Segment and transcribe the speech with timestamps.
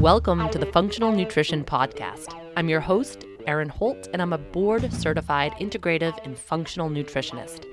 [0.00, 2.34] Welcome to the Functional Nutrition Podcast.
[2.56, 7.64] I'm your host, Erin Holt, and I'm a board certified integrative and functional nutritionist.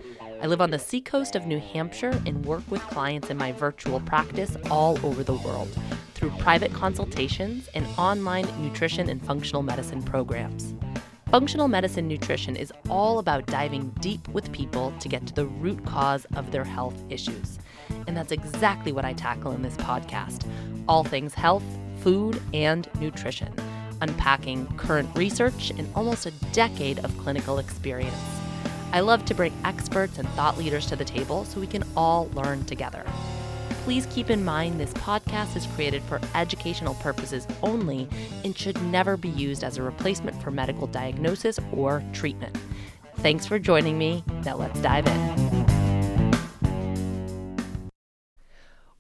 [0.44, 4.00] I live on the seacoast of New Hampshire and work with clients in my virtual
[4.02, 5.76] practice all over the world
[6.14, 10.76] through private consultations and online nutrition and functional medicine programs.
[11.34, 15.84] Functional medicine nutrition is all about diving deep with people to get to the root
[15.84, 17.58] cause of their health issues.
[18.06, 20.48] And that's exactly what I tackle in this podcast
[20.88, 21.64] all things health,
[22.02, 23.52] food, and nutrition,
[24.02, 28.14] unpacking current research and almost a decade of clinical experience.
[28.92, 32.30] I love to bring experts and thought leaders to the table so we can all
[32.36, 33.04] learn together.
[33.84, 38.08] Please keep in mind this podcast is created for educational purposes only
[38.46, 42.58] and should never be used as a replacement for medical diagnosis or treatment.
[43.18, 44.24] Thanks for joining me.
[44.46, 45.43] Now let's dive in.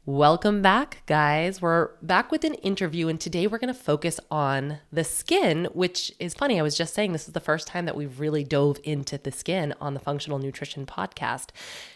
[0.05, 1.61] Welcome back, guys.
[1.61, 6.11] We're back with an interview, and today we're going to focus on the skin, which
[6.19, 6.59] is funny.
[6.59, 9.31] I was just saying this is the first time that we've really dove into the
[9.31, 11.51] skin on the Functional Nutrition podcast.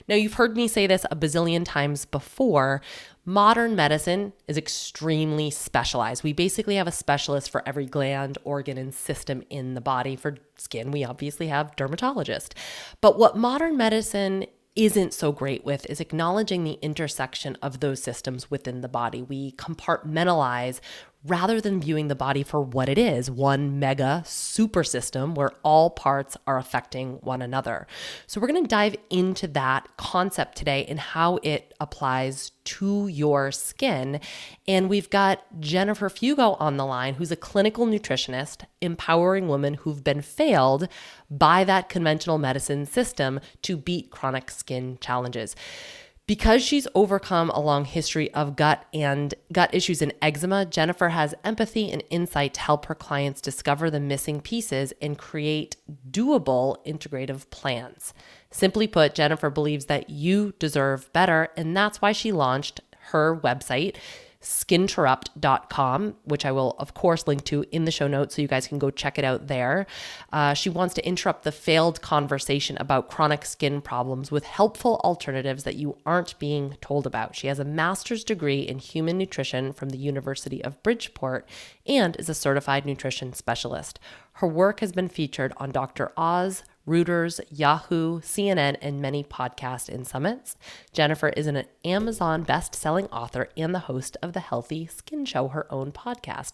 [0.07, 2.81] Now, you've heard me say this a bazillion times before.
[3.25, 6.23] Modern medicine is extremely specialized.
[6.23, 10.15] We basically have a specialist for every gland, organ, and system in the body.
[10.15, 12.55] For skin, we obviously have dermatologist.
[13.01, 14.45] But what modern medicine
[14.77, 19.23] isn't so great with is acknowledging the intersection of those systems within the body.
[19.23, 20.79] We compartmentalize
[21.25, 25.89] rather than viewing the body for what it is one mega super system where all
[25.89, 27.87] parts are affecting one another.
[28.27, 33.51] So, we're going to dive into that concept today and how it applies to your
[33.51, 34.19] skin.
[34.67, 40.03] And we've got Jennifer Fugo on the line, who's a clinical nutritionist, empowering women who've
[40.03, 40.87] been failed
[41.29, 45.55] by that conventional medicine system to beat chronic skin challenges.
[46.27, 51.33] Because she's overcome a long history of gut and gut issues and eczema, Jennifer has
[51.45, 55.77] empathy and insight to help her clients discover the missing pieces and create
[56.11, 58.13] doable integrative plans.
[58.51, 63.95] Simply put, Jennifer believes that you deserve better, and that's why she launched her website
[64.41, 68.67] skinterrupt.com, which I will, of course, link to in the show notes so you guys
[68.67, 69.87] can go check it out there.
[70.31, 75.63] Uh, she wants to interrupt the failed conversation about chronic skin problems with helpful alternatives
[75.63, 77.35] that you aren't being told about.
[77.35, 81.47] She has a master's degree in human nutrition from the University of Bridgeport
[81.85, 83.99] and is a certified nutrition specialist.
[84.33, 86.11] Her work has been featured on Dr.
[86.15, 90.55] Oz, Reuters, Yahoo, CNN, and many podcasts and summits.
[90.93, 95.71] Jennifer is an Amazon best-selling author and the host of the Healthy Skin Show, her
[95.71, 96.53] own podcast.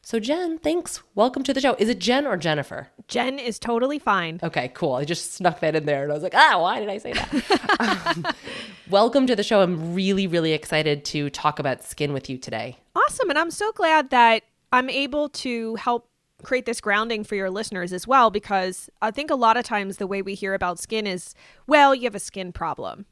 [0.00, 1.02] So, Jen, thanks.
[1.14, 1.74] Welcome to the show.
[1.74, 2.88] Is it Jen or Jennifer?
[3.08, 4.40] Jen is totally fine.
[4.42, 4.94] Okay, cool.
[4.94, 7.12] I just snuck that in there and I was like, ah, why did I say
[7.12, 8.16] that?
[8.16, 8.26] um,
[8.88, 9.60] welcome to the show.
[9.60, 12.78] I'm really, really excited to talk about skin with you today.
[12.96, 13.28] Awesome.
[13.28, 16.08] And I'm so glad that I'm able to help
[16.44, 19.96] create this grounding for your listeners as well because I think a lot of times
[19.96, 21.34] the way we hear about skin is,
[21.66, 23.06] well, you have a skin problem.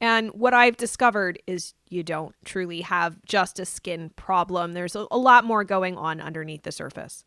[0.00, 4.72] And what I've discovered is you don't truly have just a skin problem.
[4.72, 7.24] There's a, lot more going on underneath the surface.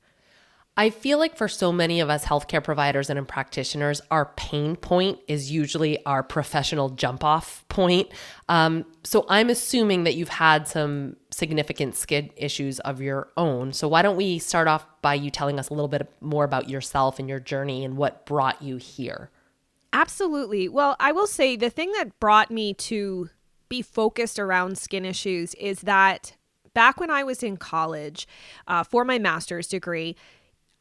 [0.80, 5.20] I feel like for so many of us healthcare providers and practitioners, our pain point
[5.28, 8.10] is usually our professional jump off point.
[8.48, 13.74] Um, so I'm assuming that you've had some significant skin issues of your own.
[13.74, 16.70] So why don't we start off by you telling us a little bit more about
[16.70, 19.32] yourself and your journey and what brought you here?
[19.94, 20.70] Absolutely.
[20.70, 23.32] Well, I will say the thing that brought me to
[23.68, 26.34] be focused around skin issues is that
[26.76, 28.28] back when I was in college
[28.68, 30.16] uh, for my master's degree,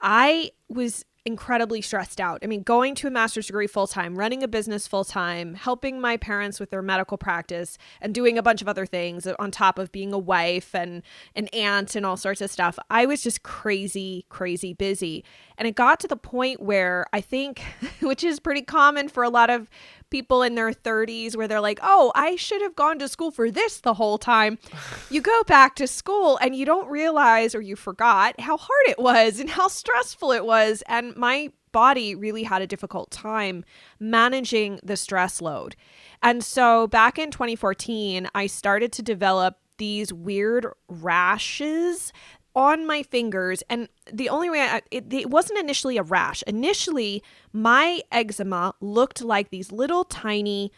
[0.00, 2.38] I was incredibly stressed out.
[2.42, 6.00] I mean, going to a master's degree full time, running a business full time, helping
[6.00, 9.78] my parents with their medical practice, and doing a bunch of other things on top
[9.78, 11.02] of being a wife and
[11.34, 12.78] an aunt and all sorts of stuff.
[12.88, 15.24] I was just crazy, crazy busy.
[15.58, 17.60] And it got to the point where I think,
[18.00, 19.68] which is pretty common for a lot of
[20.10, 23.50] people in their 30s where they're like, oh, I should have gone to school for
[23.50, 24.58] this the whole time.
[25.10, 28.98] you go back to school and you don't realize or you forgot how hard it
[28.98, 30.82] was and how stressful it was.
[30.86, 33.64] And my body really had a difficult time
[34.00, 35.76] managing the stress load.
[36.22, 42.12] And so back in 2014, I started to develop these weird rashes
[42.54, 43.62] on my fingers.
[43.68, 46.42] And the only way I, it, it wasn't initially a rash.
[46.46, 47.22] Initially
[47.52, 50.72] my eczema looked like these little tiny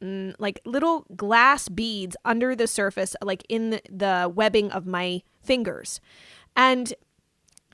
[0.00, 5.22] mm, like little glass beads under the surface like in the, the webbing of my
[5.42, 6.00] fingers.
[6.54, 6.94] And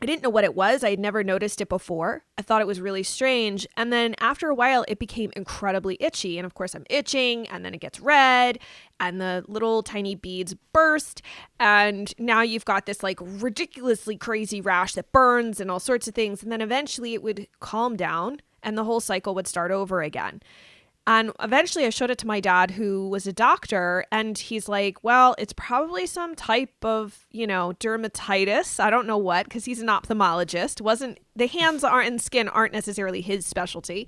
[0.00, 0.82] I didn't know what it was.
[0.82, 2.24] I had never noticed it before.
[2.36, 3.68] I thought it was really strange.
[3.76, 6.38] And then after a while, it became incredibly itchy.
[6.38, 8.58] And of course, I'm itching, and then it gets red,
[8.98, 11.22] and the little tiny beads burst.
[11.60, 16.14] And now you've got this like ridiculously crazy rash that burns and all sorts of
[16.14, 16.42] things.
[16.42, 20.42] And then eventually it would calm down, and the whole cycle would start over again.
[21.04, 25.02] And eventually I showed it to my dad, who was a doctor, and he's like,
[25.02, 28.78] Well, it's probably some type of, you know, dermatitis.
[28.78, 30.80] I don't know what, because he's an ophthalmologist.
[30.80, 34.06] Wasn't the hands aren't and skin aren't necessarily his specialty.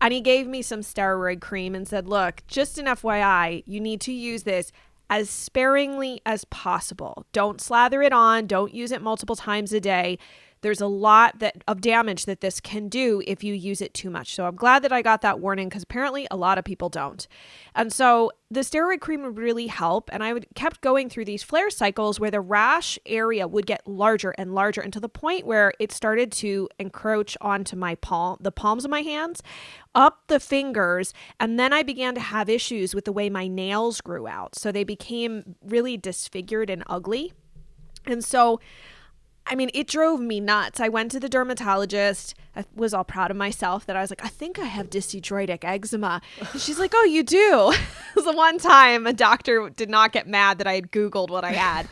[0.00, 4.00] And he gave me some steroid cream and said, Look, just an FYI, you need
[4.02, 4.72] to use this
[5.10, 7.26] as sparingly as possible.
[7.32, 10.18] Don't slather it on, don't use it multiple times a day
[10.62, 14.10] there's a lot that of damage that this can do if you use it too
[14.10, 14.34] much.
[14.34, 17.26] So I'm glad that I got that warning because apparently a lot of people don't.
[17.74, 20.10] And so the steroid cream would really help.
[20.12, 23.86] And I would kept going through these flare cycles where the rash area would get
[23.86, 28.52] larger and larger until the point where it started to encroach onto my palm, the
[28.52, 29.42] palms of my hands,
[29.94, 31.14] up the fingers.
[31.38, 34.56] And then I began to have issues with the way my nails grew out.
[34.56, 37.32] So they became really disfigured and ugly.
[38.06, 38.60] And so
[39.50, 40.78] I mean, it drove me nuts.
[40.78, 42.34] I went to the dermatologist.
[42.54, 45.64] I was all proud of myself that I was like, I think I have dyshidrotic
[45.64, 46.22] eczema.
[46.38, 47.74] And she's like, Oh, you do.
[48.14, 51.52] the one time a doctor did not get mad that I had Googled what I
[51.52, 51.88] had.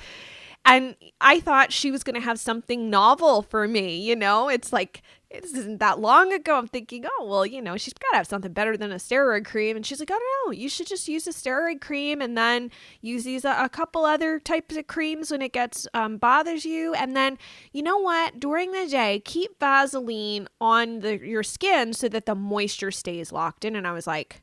[0.65, 3.97] And I thought she was going to have something novel for me.
[3.97, 6.57] You know, it's like this isn't that long ago.
[6.57, 9.45] I'm thinking, oh, well, you know, she's got to have something better than a steroid
[9.45, 9.77] cream.
[9.77, 10.53] And she's like, I don't know.
[10.53, 12.71] You should just use a steroid cream and then
[13.03, 16.95] use these uh, a couple other types of creams when it gets um, bothers you.
[16.95, 17.37] And then,
[17.73, 18.41] you know what?
[18.41, 23.67] During the day, keep Vaseline on the your skin so that the moisture stays locked
[23.67, 23.77] in.
[23.77, 24.43] And I was like,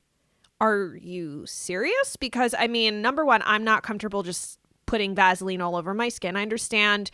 [0.61, 2.15] are you serious?
[2.15, 6.35] Because I mean, number one, I'm not comfortable just putting Vaseline all over my skin.
[6.35, 7.09] I understand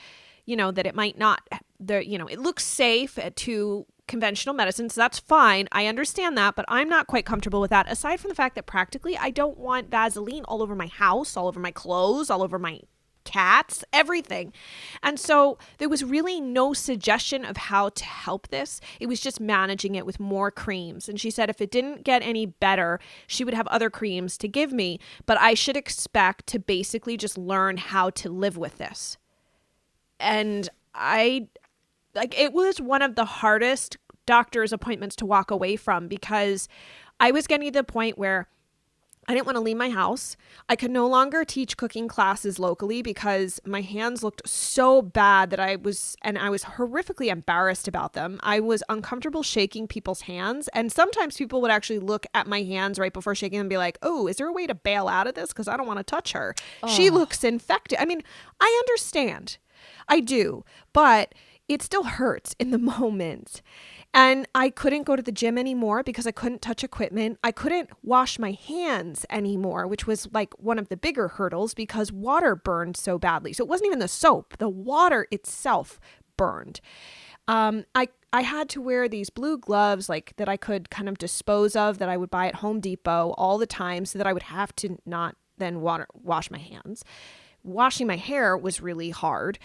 [0.45, 1.41] you know that it might not
[1.81, 6.55] the you know it looks safe to conventional medicine so that's fine i understand that
[6.55, 9.57] but i'm not quite comfortable with that aside from the fact that practically i don't
[9.57, 12.79] want vaseline all over my house all over my clothes all over my
[13.23, 14.51] cats, everything.
[15.03, 18.81] And so there was really no suggestion of how to help this.
[18.99, 21.07] It was just managing it with more creams.
[21.07, 24.47] And she said if it didn't get any better, she would have other creams to
[24.47, 29.19] give me, but I should expect to basically just learn how to live with this
[30.21, 31.47] and I
[32.15, 36.67] like it was one of the hardest doctor's appointments to walk away from because
[37.19, 38.47] I was getting to the point where
[39.27, 40.35] I didn't want to leave my house.
[40.67, 45.59] I could no longer teach cooking classes locally because my hands looked so bad that
[45.59, 48.39] I was, and I was horrifically embarrassed about them.
[48.41, 50.69] I was uncomfortable shaking people's hands.
[50.73, 53.77] And sometimes people would actually look at my hands right before shaking them and be
[53.77, 55.49] like, oh, is there a way to bail out of this?
[55.49, 56.55] Because I don't want to touch her.
[56.81, 56.87] Oh.
[56.87, 57.99] She looks infected.
[58.01, 58.23] I mean,
[58.59, 59.59] I understand.
[60.07, 61.33] I do, but
[61.71, 63.61] it still hurts in the moment.
[64.13, 67.39] And I couldn't go to the gym anymore because I couldn't touch equipment.
[67.45, 72.11] I couldn't wash my hands anymore, which was like one of the bigger hurdles because
[72.11, 73.53] water burned so badly.
[73.53, 75.97] So it wasn't even the soap, the water itself
[76.35, 76.81] burned.
[77.47, 81.17] Um, I I had to wear these blue gloves like that I could kind of
[81.17, 84.31] dispose of that I would buy at Home Depot all the time so that I
[84.33, 87.03] would have to not then water wash my hands.
[87.63, 89.59] Washing my hair was really hard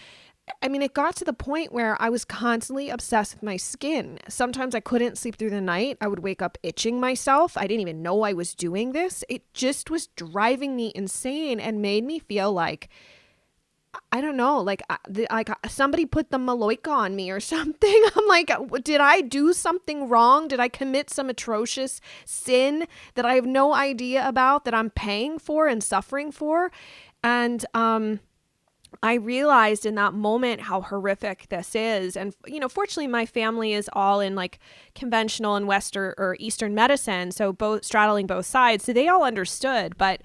[0.61, 4.19] I mean, it got to the point where I was constantly obsessed with my skin.
[4.29, 5.97] Sometimes I couldn't sleep through the night.
[5.99, 7.57] I would wake up itching myself.
[7.57, 9.23] I didn't even know I was doing this.
[9.29, 12.89] It just was driving me insane and made me feel like
[14.11, 14.97] I don't know, like uh,
[15.31, 18.03] like uh, somebody put the maloika on me or something.
[18.15, 20.47] I'm like, uh, did I do something wrong?
[20.47, 25.39] Did I commit some atrocious sin that I have no idea about that I'm paying
[25.39, 26.71] for and suffering for?
[27.23, 28.19] And um
[29.03, 32.17] I realized in that moment how horrific this is.
[32.17, 34.59] And, you know, fortunately, my family is all in like
[34.95, 37.31] conventional and Western or Eastern medicine.
[37.31, 38.85] So both straddling both sides.
[38.85, 39.97] So they all understood.
[39.97, 40.21] But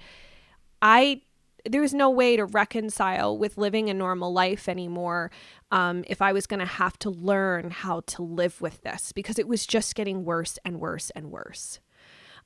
[0.81, 1.21] I,
[1.65, 5.31] there was no way to reconcile with living a normal life anymore
[5.71, 9.39] um, if I was going to have to learn how to live with this because
[9.39, 11.79] it was just getting worse and worse and worse.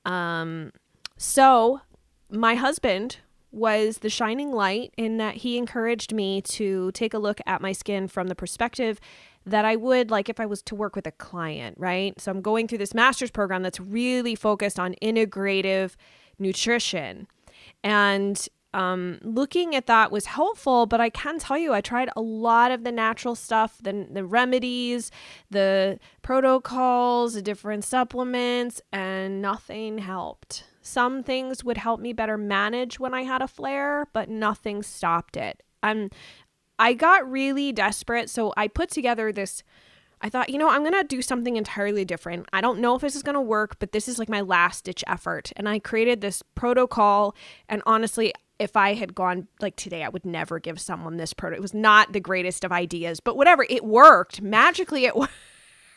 [0.05, 0.71] Um,
[1.17, 1.81] so
[2.29, 3.17] my husband
[3.51, 7.71] was the shining light in that he encouraged me to take a look at my
[7.71, 8.99] skin from the perspective
[9.45, 12.19] that I would like if I was to work with a client, right?
[12.19, 15.95] So I'm going through this master's program that's really focused on integrative
[16.37, 17.27] nutrition.
[17.83, 22.21] And um, looking at that was helpful, but I can tell you, I tried a
[22.21, 25.09] lot of the natural stuff, the, the remedies,
[25.49, 30.65] the protocols, the different supplements, and nothing helped.
[30.87, 35.35] Some things would help me better manage when I had a flare, but nothing stopped
[35.35, 35.61] it.
[35.83, 36.09] I'm
[36.79, 38.29] I got really desperate.
[38.29, 39.63] So I put together this.
[40.21, 42.47] I thought, you know, I'm to do something entirely different.
[42.53, 45.03] I don't know if this is to work, but this is like my last ditch
[45.07, 45.51] effort.
[45.57, 47.35] And I created this protocol.
[47.67, 51.59] And honestly, if I had gone like today, I would never give someone this protocol.
[51.59, 53.65] It was not the greatest of ideas, but whatever.
[53.69, 54.41] It worked.
[54.41, 55.33] Magically, it worked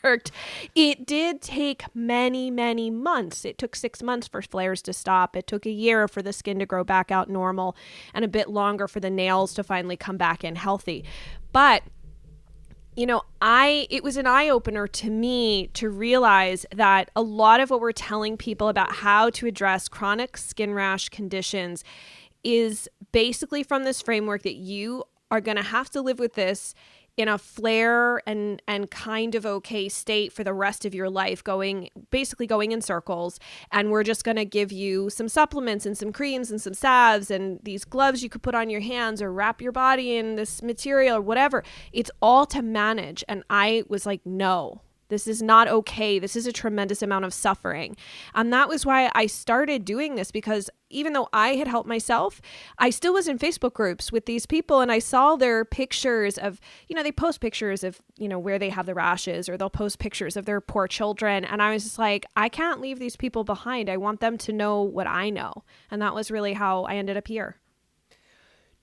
[0.03, 0.31] worked.
[0.75, 3.45] It did take many, many months.
[3.45, 5.35] It took six months for flares to stop.
[5.35, 7.75] It took a year for the skin to grow back out normal
[8.13, 11.03] and a bit longer for the nails to finally come back in healthy.
[11.51, 11.83] But
[12.95, 17.61] you know, I it was an eye opener to me to realize that a lot
[17.61, 21.85] of what we're telling people about how to address chronic skin rash conditions
[22.43, 26.75] is basically from this framework that you are going to have to live with this
[27.17, 31.43] in a flare and and kind of okay state for the rest of your life
[31.43, 33.39] going basically going in circles.
[33.71, 37.29] And we're just going to give you some supplements and some creams and some salves
[37.29, 40.61] and these gloves you could put on your hands or wrap your body in this
[40.61, 41.63] material or whatever.
[41.91, 43.23] It's all to manage.
[43.27, 46.17] And i was like no this is not okay.
[46.17, 47.97] This is a tremendous amount of suffering.
[48.33, 52.41] And that was why I started doing this because even though I had helped myself,
[52.79, 56.61] I still was in Facebook groups with these people and I saw their pictures of,
[56.87, 59.69] you know, they post pictures of, you know, where they have the rashes or they'll
[59.69, 61.43] post pictures of their poor children.
[61.43, 63.89] And I was just like, I can't leave these people behind.
[63.89, 65.63] I want them to know what I know.
[65.91, 67.57] And that was really how I ended up here.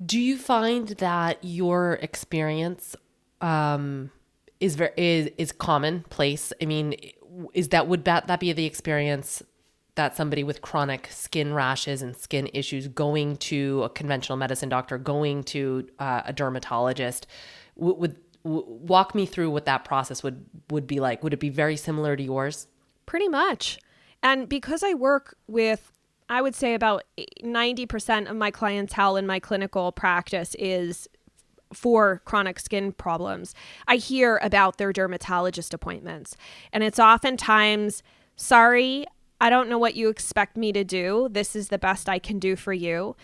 [0.05, 2.95] Do you find that your experience
[3.41, 4.11] um,
[4.61, 6.53] is very is is commonplace.
[6.61, 6.95] I mean,
[7.55, 9.43] is that would that that be the experience
[9.95, 14.97] that somebody with chronic skin rashes and skin issues going to a conventional medicine doctor,
[14.97, 17.27] going to uh, a dermatologist,
[17.75, 21.23] would, would walk me through what that process would would be like?
[21.23, 22.69] Would it be very similar to yours?
[23.07, 23.79] Pretty much.
[24.23, 25.93] And because I work with
[26.29, 27.05] I would say about
[27.43, 31.09] 90% of my clientele in my clinical practice is
[31.73, 33.55] for chronic skin problems,
[33.87, 36.37] I hear about their dermatologist appointments.
[36.73, 38.03] And it's oftentimes,
[38.37, 39.07] sorry,
[39.41, 41.29] I don't know what you expect me to do.
[41.31, 43.17] This is the best I can do for you.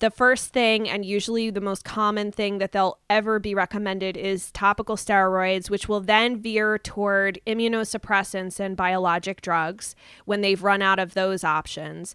[0.00, 4.52] The first thing, and usually the most common thing that they'll ever be recommended, is
[4.52, 11.00] topical steroids, which will then veer toward immunosuppressants and biologic drugs when they've run out
[11.00, 12.14] of those options.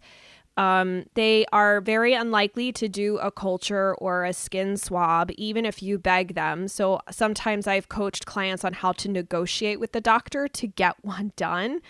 [0.55, 5.81] Um, they are very unlikely to do a culture or a skin swab, even if
[5.81, 6.67] you beg them.
[6.67, 11.31] So sometimes I've coached clients on how to negotiate with the doctor to get one
[11.35, 11.81] done.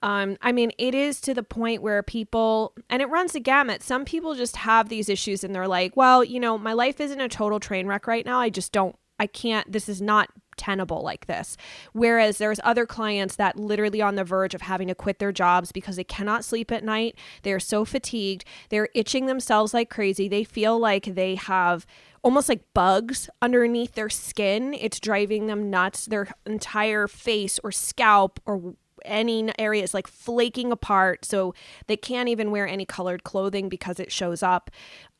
[0.00, 3.82] Um, I mean, it is to the point where people, and it runs the gamut.
[3.82, 7.20] Some people just have these issues and they're like, well, you know, my life isn't
[7.20, 8.38] a total train wreck right now.
[8.38, 11.56] I just don't, I can't, this is not tenable like this.
[11.92, 15.72] Whereas there's other clients that literally on the verge of having to quit their jobs
[15.72, 17.16] because they cannot sleep at night.
[17.42, 18.44] They're so fatigued.
[18.68, 20.28] They're itching themselves like crazy.
[20.28, 21.86] They feel like they have
[22.22, 24.74] almost like bugs underneath their skin.
[24.74, 26.06] It's driving them nuts.
[26.06, 28.74] Their entire face or scalp or
[29.04, 31.54] any area is like flaking apart so
[31.86, 34.70] they can't even wear any colored clothing because it shows up.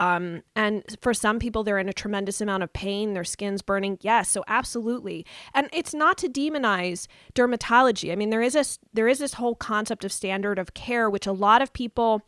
[0.00, 3.98] Um, and for some people they're in a tremendous amount of pain their skin's burning.
[4.00, 5.26] Yes so absolutely.
[5.54, 8.12] And it's not to demonize dermatology.
[8.12, 11.26] I mean there is a there is this whole concept of standard of care which
[11.26, 12.22] a lot of people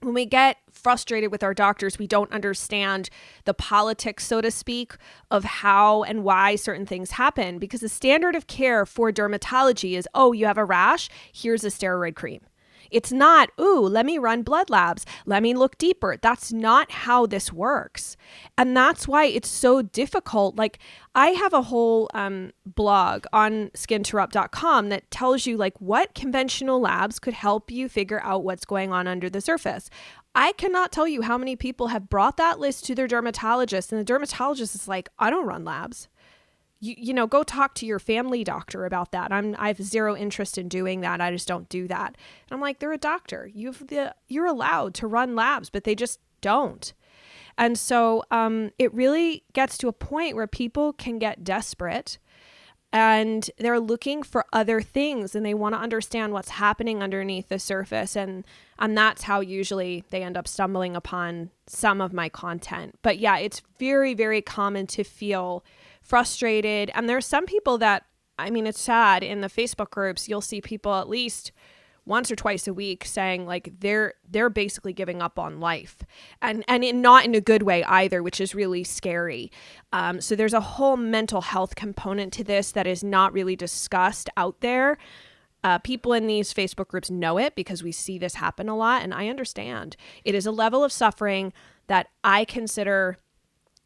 [0.00, 3.08] when we get frustrated with our doctors, we don't understand
[3.44, 4.94] the politics, so to speak,
[5.30, 7.58] of how and why certain things happen.
[7.58, 11.68] Because the standard of care for dermatology is oh, you have a rash, here's a
[11.68, 12.42] steroid cream.
[12.90, 15.04] It's not, ooh, let me run blood labs.
[15.24, 16.16] Let me look deeper.
[16.20, 18.16] That's not how this works.
[18.56, 20.56] And that's why it's so difficult.
[20.56, 20.78] Like,
[21.14, 27.18] I have a whole um, blog on skinterrupt.com that tells you, like, what conventional labs
[27.18, 29.88] could help you figure out what's going on under the surface.
[30.34, 33.98] I cannot tell you how many people have brought that list to their dermatologist, and
[33.98, 36.08] the dermatologist is like, I don't run labs
[36.80, 39.32] you, you know go talk to your family doctor about that.
[39.32, 41.20] I'm i have zero interest in doing that.
[41.20, 42.08] I just don't do that.
[42.08, 43.50] And i'm like they're a doctor.
[43.52, 46.92] You've the you're allowed to run labs but they just don't.
[47.58, 52.18] And so um, it really gets to a point where people can get desperate
[52.92, 57.58] and they're looking for other things and they want to understand what's happening underneath the
[57.58, 58.16] surface.
[58.16, 58.44] And
[58.78, 62.98] and that's how usually they end up stumbling upon some of my content.
[63.02, 65.64] But yeah it's very very common to feel
[66.06, 66.90] frustrated.
[66.94, 68.04] And there's some people that,
[68.38, 71.52] I mean, it's sad in the Facebook groups, you'll see people at least
[72.06, 75.98] once or twice a week saying like they're they're basically giving up on life.
[76.40, 79.50] And and in, not in a good way either which is really scary.
[79.92, 84.30] Um, so there's a whole mental health component to this that is not really discussed
[84.36, 84.96] out there.
[85.64, 89.02] Uh, people in these facebook groups know it because we see this happen a lot
[89.02, 89.96] and i understand.
[90.24, 91.52] It is a level of suffering
[91.88, 93.18] that i consider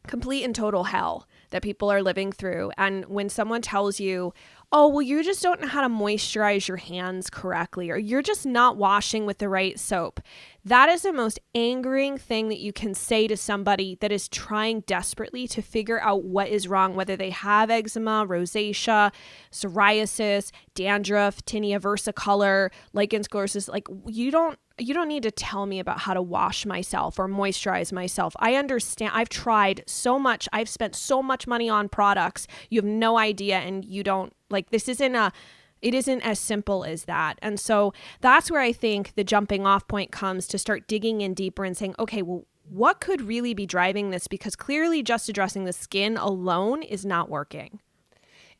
[0.07, 2.71] complete and total hell that people are living through.
[2.77, 4.33] And when someone tells you,
[4.73, 8.45] oh, well, you just don't know how to moisturize your hands correctly, or you're just
[8.45, 10.21] not washing with the right soap,
[10.63, 14.79] that is the most angering thing that you can say to somebody that is trying
[14.81, 19.11] desperately to figure out what is wrong, whether they have eczema, rosacea,
[19.51, 23.67] psoriasis, dandruff, tinea versicolor, lichen sclerosus.
[23.67, 27.27] Like, you don't you don't need to tell me about how to wash myself or
[27.27, 28.35] moisturize myself.
[28.39, 29.11] I understand.
[29.13, 30.49] I've tried so much.
[30.51, 32.47] I've spent so much money on products.
[32.69, 35.31] You have no idea and you don't like this isn't a
[35.81, 37.39] it isn't as simple as that.
[37.41, 41.33] And so that's where I think the jumping off point comes to start digging in
[41.33, 44.27] deeper and saying, okay, well, what could really be driving this?
[44.27, 47.79] Because clearly, just addressing the skin alone is not working.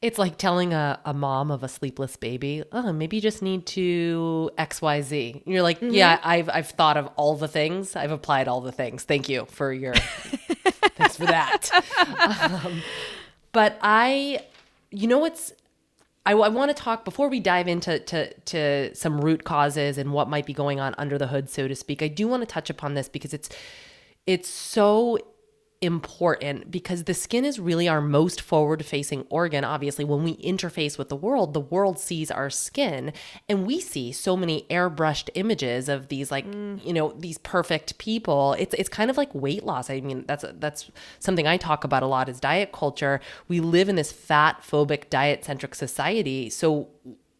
[0.01, 3.67] It's like telling a, a mom of a sleepless baby, oh, maybe you just need
[3.67, 5.45] to XYZ.
[5.45, 5.93] And you're like, mm-hmm.
[5.93, 7.95] yeah, I've, I've thought of all the things.
[7.95, 9.03] I've applied all the things.
[9.03, 9.93] Thank you for your,
[10.95, 11.69] thanks for that.
[12.41, 12.81] Um,
[13.51, 14.45] but I,
[14.89, 15.53] you know what's
[16.25, 20.13] I, I want to talk before we dive into to, to some root causes and
[20.13, 22.01] what might be going on under the hood, so to speak.
[22.01, 23.49] I do want to touch upon this because it's
[24.27, 25.17] it's so
[25.81, 29.63] important because the skin is really our most forward facing organ.
[29.63, 33.11] Obviously, when we interface with the world, the world sees our skin
[33.49, 36.83] and we see so many airbrushed images of these like, mm.
[36.85, 38.53] you know, these perfect people.
[38.53, 39.89] It's it's kind of like weight loss.
[39.89, 43.19] I mean, that's that's something I talk about a lot is diet culture.
[43.47, 46.49] We live in this fat phobic diet centric society.
[46.49, 46.89] So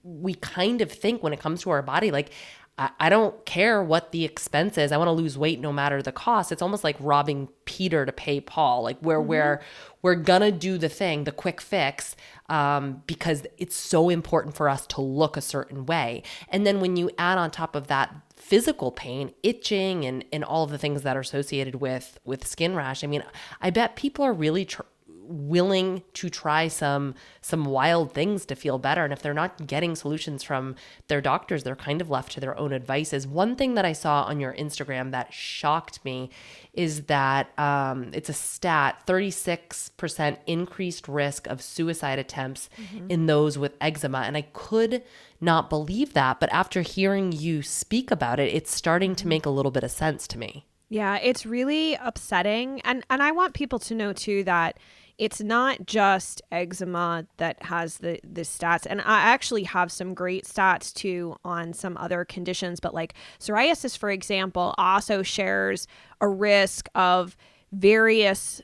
[0.04, 2.32] we kind of think when it comes to our body like
[2.78, 4.92] I, don't care what the expense is.
[4.92, 6.52] I want to lose weight no matter the cost.
[6.52, 8.84] It's almost like robbing Peter to pay Paul.
[8.84, 9.30] Like where mm-hmm.
[9.30, 9.62] we're
[10.02, 12.16] we're gonna do the thing, the quick fix,
[12.50, 16.24] um, because it's so important for us to look a certain way.
[16.50, 20.64] And then when you add on top of that physical pain, itching, and and all
[20.64, 23.24] of the things that are associated with with skin rash, I mean,
[23.62, 24.82] I bet people are really tr-
[25.24, 29.96] willing to try some some wild things to feel better and if they're not getting
[29.96, 30.76] solutions from
[31.08, 34.24] their doctors they're kind of left to their own advices one thing that i saw
[34.24, 36.30] on your instagram that shocked me
[36.74, 43.10] is that um, it's a stat 36% increased risk of suicide attempts mm-hmm.
[43.10, 45.04] in those with eczema and i could
[45.40, 49.30] not believe that but after hearing you speak about it it's starting to mm-hmm.
[49.30, 52.82] make a little bit of sense to me yeah, it's really upsetting.
[52.82, 54.78] And and I want people to know too that
[55.22, 58.88] it's not just eczema that has the the stats.
[58.90, 63.96] And i actually have some great stats too on some other conditions but like psoriasis
[63.96, 65.88] for example also shares
[66.22, 67.38] a risk of
[67.72, 68.62] various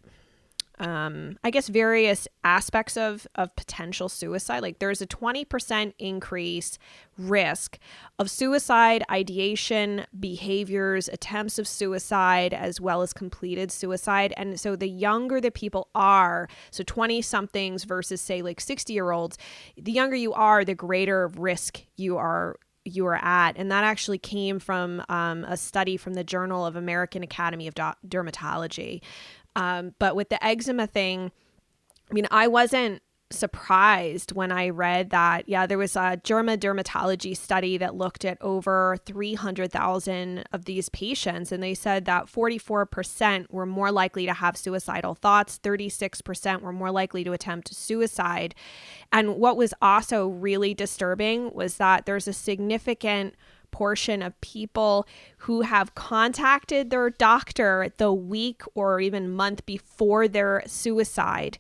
[0.80, 4.62] um, I guess various aspects of of potential suicide.
[4.62, 6.78] Like there's a 20% increase
[7.18, 7.80] risk
[8.20, 14.34] of suicide, ideation, behaviors, attempts of suicide, as well as completed suicide.
[14.38, 19.12] And so the younger the people are, so 20 somethings versus say like 60 year
[19.12, 19.38] olds,
[19.78, 23.58] the younger you are, the greater risk you are you are at.
[23.58, 27.76] And that actually came from um, a study from the Journal of American Academy of
[27.76, 29.02] Dermatology.
[29.58, 31.32] Um, but with the eczema thing,
[32.10, 37.36] I mean, I wasn't surprised when I read that, yeah, there was a Germa dermatology
[37.36, 43.66] study that looked at over 300,000 of these patients, and they said that 44% were
[43.66, 48.56] more likely to have suicidal thoughts, 36% were more likely to attempt suicide.
[49.12, 53.36] And what was also really disturbing was that there's a significant
[53.72, 55.08] portion of people
[55.40, 61.60] who have contacted their doctor the week or even month before their suicide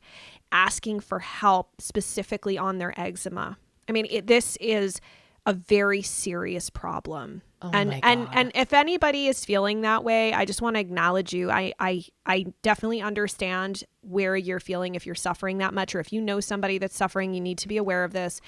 [0.52, 3.58] asking for help specifically on their eczema.
[3.88, 5.02] I mean, it, this is
[5.46, 7.42] a very serious problem.
[7.62, 11.34] Oh and and and if anybody is feeling that way, I just want to acknowledge
[11.34, 11.50] you.
[11.50, 16.14] I I I definitely understand where you're feeling if you're suffering that much or if
[16.14, 18.42] you know somebody that's suffering, you need to be aware of this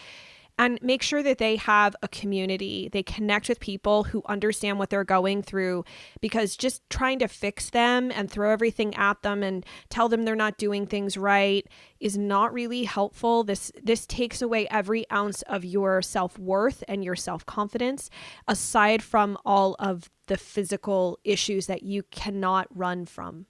[0.59, 2.89] and make sure that they have a community.
[2.91, 5.85] They connect with people who understand what they're going through
[6.19, 10.35] because just trying to fix them and throw everything at them and tell them they're
[10.35, 11.65] not doing things right
[12.01, 13.45] is not really helpful.
[13.45, 18.09] This this takes away every ounce of your self-worth and your self-confidence
[18.45, 23.45] aside from all of the physical issues that you cannot run from.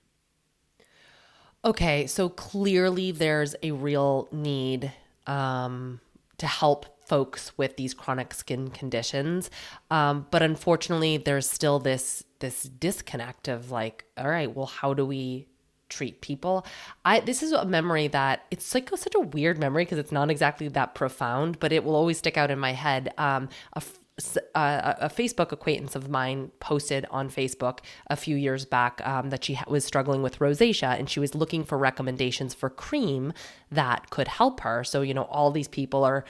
[1.65, 4.93] Okay, so clearly there's a real need
[5.25, 5.99] um,
[6.37, 9.49] to help folks with these chronic skin conditions.
[9.91, 15.05] Um, but unfortunately, there's still this this disconnect of like, all right, well, how do
[15.05, 15.47] we
[15.89, 16.65] treat people?
[17.03, 20.29] I this is a memory that it's like such a weird memory because it's not
[20.29, 23.11] exactly that profound, but it will always stick out in my head.
[23.17, 23.81] Um, a
[24.55, 29.57] a Facebook acquaintance of mine posted on Facebook a few years back um, that she
[29.67, 33.33] was struggling with rosacea and she was looking for recommendations for cream
[33.71, 34.83] that could help her.
[34.83, 36.25] So, you know, all these people are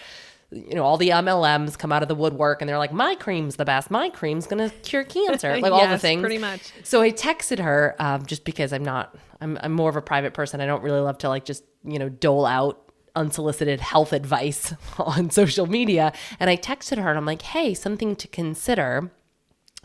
[0.51, 3.55] you know, all the MLMs come out of the woodwork and they're like, my cream's
[3.55, 3.91] the best.
[3.91, 5.51] My cream's going to cure cancer.
[5.51, 6.21] Like yes, all the things.
[6.21, 6.71] Pretty much.
[6.83, 10.33] So I texted her um, just because I'm not, I'm, I'm more of a private
[10.33, 10.59] person.
[10.59, 12.81] I don't really love to like just, you know, dole out
[13.15, 16.13] unsolicited health advice on social media.
[16.39, 19.11] And I texted her and I'm like, hey, something to consider.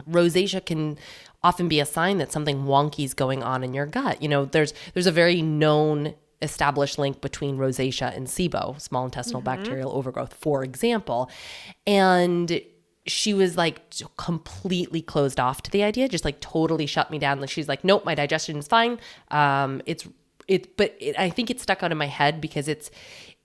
[0.08, 0.98] Rosacea can
[1.42, 4.22] often be a sign that something wonky is going on in your gut.
[4.22, 9.40] You know, there's there's a very known established link between rosacea and SIBO, small intestinal
[9.40, 9.62] mm-hmm.
[9.62, 11.30] bacterial overgrowth, for example.
[11.86, 12.60] And
[13.06, 13.82] she was like
[14.16, 17.40] completely closed off to the idea, just like totally shut me down.
[17.40, 18.98] Like she's like, nope, my digestion is fine.
[19.30, 20.06] Um, it's
[20.48, 22.90] it, but it, I think it stuck out in my head because it's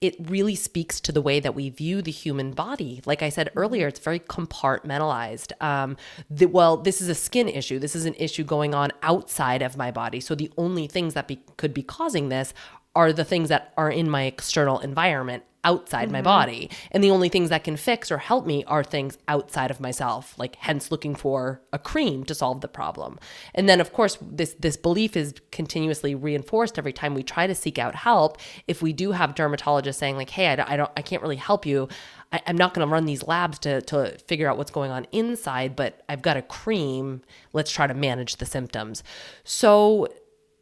[0.01, 3.01] it really speaks to the way that we view the human body.
[3.05, 5.51] Like I said earlier, it's very compartmentalized.
[5.61, 5.97] Um,
[6.29, 7.79] the, well, this is a skin issue.
[7.79, 10.21] This is an issue going on outside of my body.
[10.21, 12.53] So the only things that be, could be causing this
[12.95, 16.13] are the things that are in my external environment outside mm-hmm.
[16.13, 16.69] my body.
[16.91, 20.37] And the only things that can fix or help me are things outside of myself,
[20.37, 23.19] like hence looking for a cream to solve the problem.
[23.53, 27.55] And then of course this this belief is continuously reinforced every time we try to
[27.55, 28.37] seek out help.
[28.67, 31.35] If we do have dermatologists saying like, "Hey, I don't I, don't, I can't really
[31.35, 31.89] help you.
[32.31, 35.07] I, am not going to run these labs to, to figure out what's going on
[35.11, 37.21] inside, but I've got a cream.
[37.53, 39.03] Let's try to manage the symptoms.
[39.43, 40.07] So,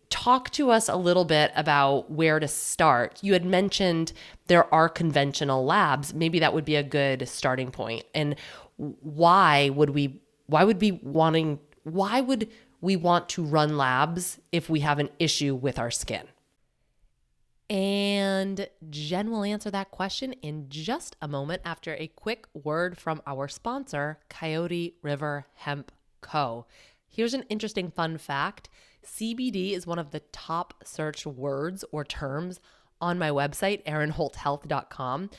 [0.09, 3.19] talk to us a little bit about where to start.
[3.21, 4.13] You had mentioned
[4.47, 6.13] there are conventional labs.
[6.13, 8.05] Maybe that would be a good starting point.
[8.13, 8.35] And
[8.77, 14.69] why would we why would we wanting why would we want to run labs if
[14.69, 16.27] we have an issue with our skin?
[17.69, 23.21] And Jen will answer that question in just a moment after a quick word from
[23.27, 25.91] our sponsor, Coyote River Hemp
[26.21, 26.65] Co.
[27.05, 28.69] Here's an interesting fun fact
[29.07, 32.59] CBD is one of the top searched words or terms
[32.99, 35.29] on my website, erinholthealth.com,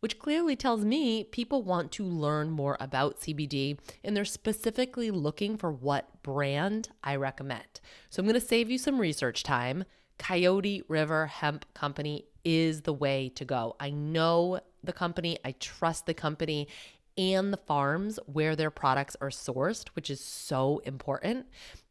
[0.00, 5.56] which clearly tells me people want to learn more about CBD and they're specifically looking
[5.56, 7.80] for what brand I recommend.
[8.10, 9.84] So I'm going to save you some research time.
[10.18, 13.76] Coyote River Hemp Company is the way to go.
[13.78, 16.68] I know the company, I trust the company
[17.16, 21.46] and the farms where their products are sourced, which is so important.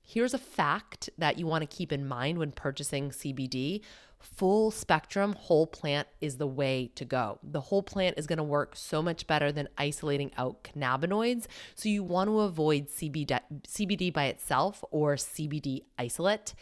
[0.10, 3.82] Here's a fact that you want to keep in mind when purchasing CBD
[4.20, 7.39] full spectrum whole plant is the way to go.
[7.43, 11.48] The whole plant is going to work so much better than isolating out cannabinoids.
[11.76, 16.54] So you want to avoid CBD, CBD by itself or CBD isolate.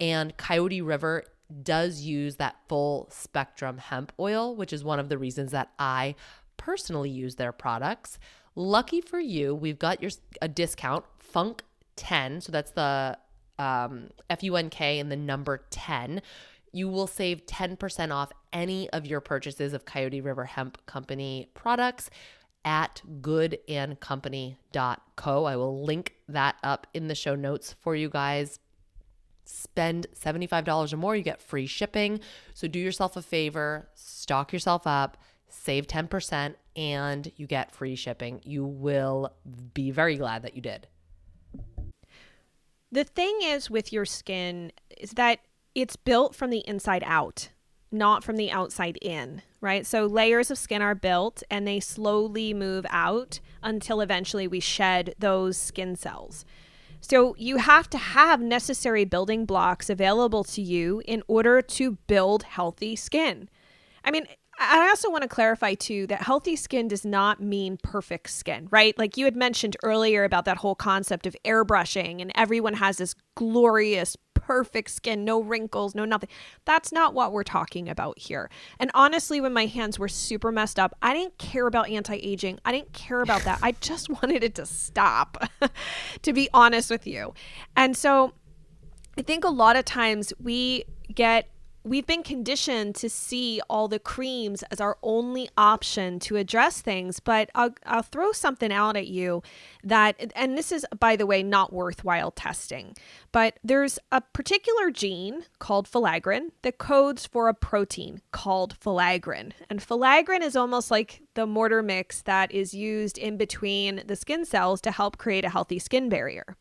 [0.00, 1.24] And Coyote River
[1.62, 6.14] does use that full spectrum hemp oil, which is one of the reasons that I
[6.56, 8.18] personally use their products.
[8.56, 11.64] Lucky for you, we've got your a discount Funk
[11.96, 12.40] 10.
[12.40, 13.18] So that's the
[13.58, 16.22] um, F U N K and the number 10.
[16.72, 22.10] You will save 10% off any of your purchases of Coyote River Hemp Company products
[22.64, 25.44] at goodandcompany.co.
[25.44, 28.58] I will link that up in the show notes for you guys.
[29.44, 32.20] Spend $75 or more, you get free shipping.
[32.54, 38.40] So do yourself a favor, stock yourself up, save 10%, and you get free shipping.
[38.44, 39.34] You will
[39.74, 40.88] be very glad that you did.
[42.94, 45.40] The thing is with your skin is that
[45.74, 47.48] it's built from the inside out,
[47.90, 49.84] not from the outside in, right?
[49.84, 55.16] So layers of skin are built and they slowly move out until eventually we shed
[55.18, 56.44] those skin cells.
[57.00, 62.44] So you have to have necessary building blocks available to you in order to build
[62.44, 63.48] healthy skin.
[64.04, 68.30] I mean, I also want to clarify too that healthy skin does not mean perfect
[68.30, 68.96] skin, right?
[68.98, 73.14] Like you had mentioned earlier about that whole concept of airbrushing and everyone has this
[73.34, 76.28] glorious perfect skin, no wrinkles, no nothing.
[76.64, 78.50] That's not what we're talking about here.
[78.78, 82.60] And honestly, when my hands were super messed up, I didn't care about anti aging.
[82.64, 83.58] I didn't care about that.
[83.62, 85.48] I just wanted it to stop,
[86.22, 87.34] to be honest with you.
[87.76, 88.34] And so
[89.16, 91.48] I think a lot of times we get
[91.84, 97.20] we've been conditioned to see all the creams as our only option to address things
[97.20, 99.42] but I'll, I'll throw something out at you
[99.82, 102.94] that and this is by the way not worthwhile testing
[103.32, 109.52] but there's a particular gene called filaggrin that codes for a protein called filaggrin.
[109.68, 114.44] And filaggrin is almost like the mortar mix that is used in between the skin
[114.44, 116.56] cells to help create a healthy skin barrier.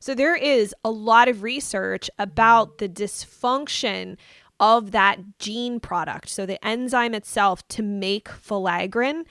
[0.00, 4.16] So there is a lot of research about the dysfunction
[4.62, 9.24] of that gene product, so the enzyme itself to make filaggrin,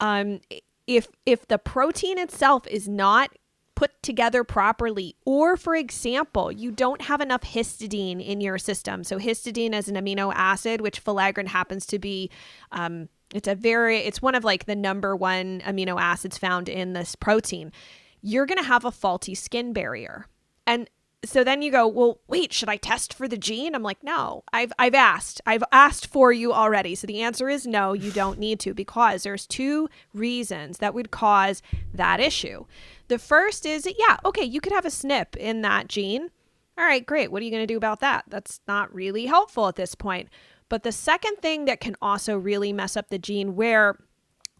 [0.00, 0.40] um,
[0.86, 3.30] if if the protein itself is not
[3.76, 9.04] put together properly or for example you don't have enough histidine in your system.
[9.04, 12.30] So histidine is an amino acid which filaggrin happens to be
[12.72, 16.92] um, it's a very it's one of like the number one amino acids found in
[16.92, 17.72] this protein.
[18.20, 20.26] You're going to have a faulty skin barrier.
[20.66, 20.90] And
[21.24, 23.74] so then you go, well, wait, should I test for the gene?
[23.74, 25.40] I'm like, no, I've I've asked.
[25.46, 26.94] I've asked for you already.
[26.94, 31.10] So the answer is no, you don't need to because there's two reasons that would
[31.10, 32.64] cause that issue.
[33.08, 36.30] The first is, yeah, okay, you could have a SNP in that gene.
[36.78, 37.30] All right, great.
[37.30, 38.24] What are you going to do about that?
[38.28, 40.28] That's not really helpful at this point.
[40.70, 43.98] But the second thing that can also really mess up the gene where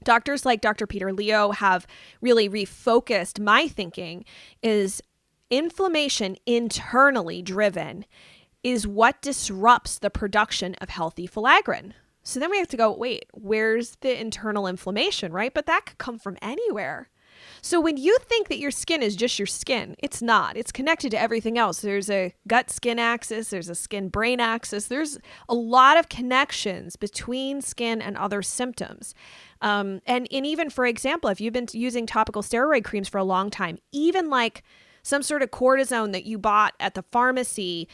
[0.05, 0.87] doctors like Dr.
[0.87, 1.87] Peter Lio have
[2.21, 4.25] really refocused my thinking
[4.63, 5.01] is
[5.51, 8.05] inflammation internally driven
[8.63, 11.93] is what disrupts the production of healthy filaggrin.
[12.23, 15.53] So then we have to go, wait, where's the internal inflammation, right?
[15.53, 17.09] But that could come from anywhere.
[17.63, 20.57] So when you think that your skin is just your skin, it's not.
[20.59, 21.81] It's connected to everything else.
[21.81, 26.97] There's a gut skin axis, there's a skin brain axis, there's a lot of connections
[26.97, 29.15] between skin and other symptoms.
[29.63, 33.25] Um, and, and even, for example, if you've been using topical steroid creams for a
[33.25, 34.63] long time, even like
[35.03, 37.89] some sort of cortisone that you bought at the pharmacy,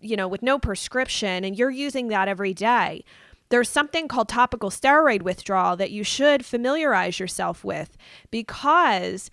[0.00, 3.04] you know, with no prescription, and you're using that every day.
[3.50, 7.96] There's something called topical steroid withdrawal that you should familiarize yourself with
[8.30, 9.30] because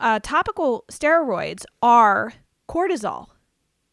[0.00, 2.34] uh, topical steroids are
[2.68, 3.28] cortisol.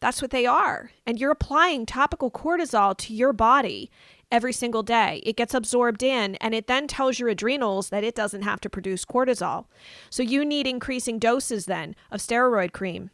[0.00, 0.90] That's what they are.
[1.06, 3.90] And you're applying topical cortisol to your body
[4.30, 5.22] every single day.
[5.24, 8.70] It gets absorbed in and it then tells your adrenals that it doesn't have to
[8.70, 9.66] produce cortisol.
[10.08, 13.10] So you need increasing doses then of steroid cream.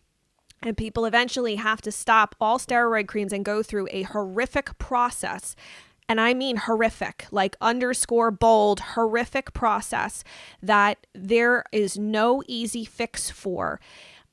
[0.62, 5.54] And people eventually have to stop all steroid creams and go through a horrific process.
[6.08, 10.22] And I mean horrific, like underscore bold, horrific process
[10.62, 13.80] that there is no easy fix for.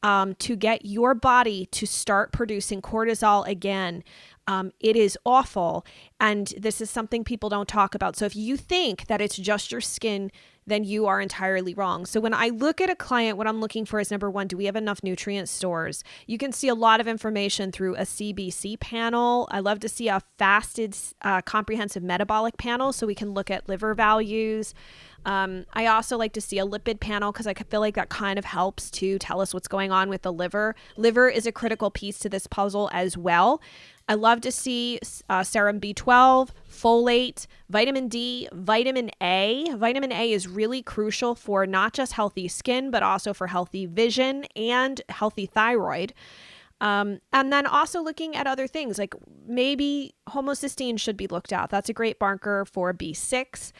[0.01, 4.03] Um, to get your body to start producing cortisol again
[4.47, 5.85] um, it is awful.
[6.19, 8.15] And this is something people don't talk about.
[8.15, 10.31] So if you think that it's just your skin,
[10.65, 12.05] then you are entirely wrong.
[12.05, 14.55] So when I look at a client, what I'm looking for is number one, do
[14.55, 16.03] we have enough nutrient stores?
[16.25, 19.47] You can see a lot of information through a CBC panel.
[19.51, 23.67] I love to see a fasted, uh, comprehensive metabolic panel so we can look at
[23.67, 24.73] liver values.
[25.25, 28.37] Um, I also like to see a lipid panel because I feel like that kind
[28.37, 30.75] of helps to tell us what's going on with the liver.
[30.97, 33.61] Liver is a critical piece to this puzzle as well.
[34.07, 39.73] I love to see uh, serum B12, folate, vitamin D, vitamin A.
[39.75, 44.45] Vitamin A is really crucial for not just healthy skin, but also for healthy vision
[44.55, 46.13] and healthy thyroid.
[46.81, 49.15] Um, and then also looking at other things like
[49.47, 51.69] maybe homocysteine should be looked at.
[51.69, 53.71] That's a great marker for B6.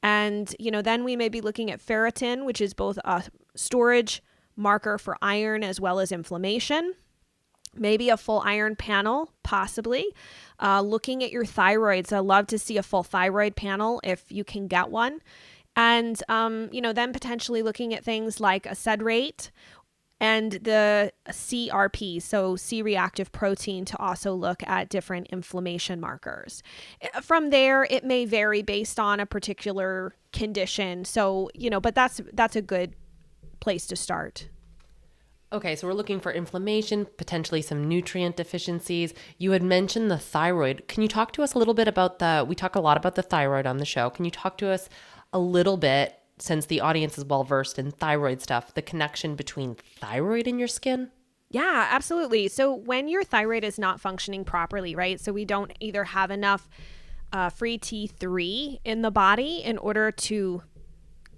[0.00, 3.24] And, you know, then we may be looking at ferritin, which is both a
[3.56, 4.22] storage
[4.54, 6.94] marker for iron as well as inflammation.
[7.74, 10.06] Maybe a full iron panel, possibly.
[10.60, 14.44] Uh, looking at your thyroids, I love to see a full thyroid panel if you
[14.44, 15.20] can get one.
[15.74, 19.50] And, um, you know, then potentially looking at things like a sed rate
[20.22, 26.62] and the CRP, so C reactive protein, to also look at different inflammation markers.
[27.00, 31.04] Eh, from there, it may vary based on a particular condition.
[31.04, 32.94] So, you know, but that's that's a good
[33.58, 34.48] place to start.
[35.52, 39.12] Okay, so we're looking for inflammation, potentially some nutrient deficiencies.
[39.36, 40.88] You had mentioned the thyroid.
[40.88, 43.16] Can you talk to us a little bit about the we talk a lot about
[43.16, 44.08] the thyroid on the show.
[44.08, 44.88] Can you talk to us
[45.30, 49.76] a little bit since the audience is well versed in thyroid stuff, the connection between
[50.00, 51.10] thyroid and your skin?
[51.50, 52.48] Yeah, absolutely.
[52.48, 55.20] So when your thyroid is not functioning properly, right?
[55.20, 56.66] So we don't either have enough
[57.30, 60.62] uh, free T3 in the body in order to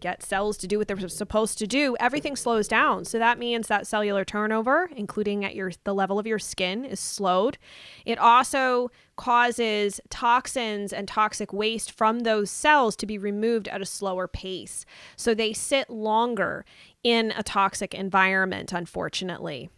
[0.05, 3.07] get cells to do what they're supposed to do, everything slows down.
[3.07, 7.01] So that means that cellular turnover, including at your the level of your skin, is
[7.01, 7.57] slowed.
[8.05, 13.87] It also causes toxins and toxic waste from those cells to be removed at a
[13.87, 14.85] slower pace.
[15.17, 16.67] So they sit longer
[17.03, 19.71] in a toxic environment, unfortunately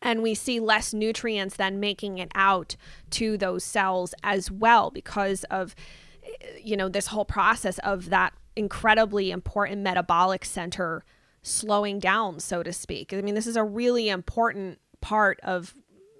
[0.00, 2.76] and we see less nutrients than making it out
[3.10, 5.74] to those cells as well because of
[6.22, 11.04] eh, you know this whole process of that incredibly important metabolic center
[11.42, 13.12] slowing down, so to speak.
[13.12, 15.74] I mean, this is a really important part of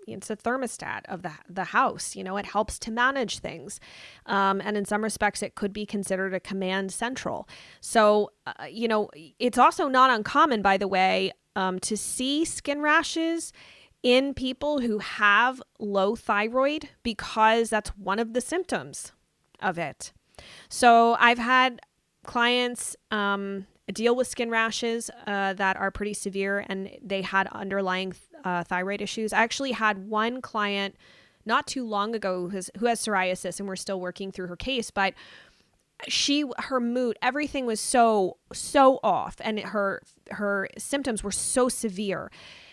[0.06, 3.80] it's a thermostat of the, the house you know it helps to manage things.
[4.26, 7.48] Um, and in some respects it could be considered a command central.
[7.80, 12.80] So uh, you know it's also not uncommon by the way um, to see skin
[12.80, 13.52] rashes
[14.02, 19.12] in people who have low thyroid because that's one of the symptoms
[19.60, 20.12] of it.
[20.68, 21.80] So i've had
[22.24, 28.14] clients um, deal with skin rashes uh, that are pretty severe and they had underlying
[28.44, 29.32] uh, thyroid issues.
[29.32, 30.96] I actually had one client
[31.44, 34.56] not too long ago who has, who has psoriasis and we're still working through her
[34.56, 35.14] case, but
[36.08, 42.30] she her mood everything was so so off and her her symptoms were so severe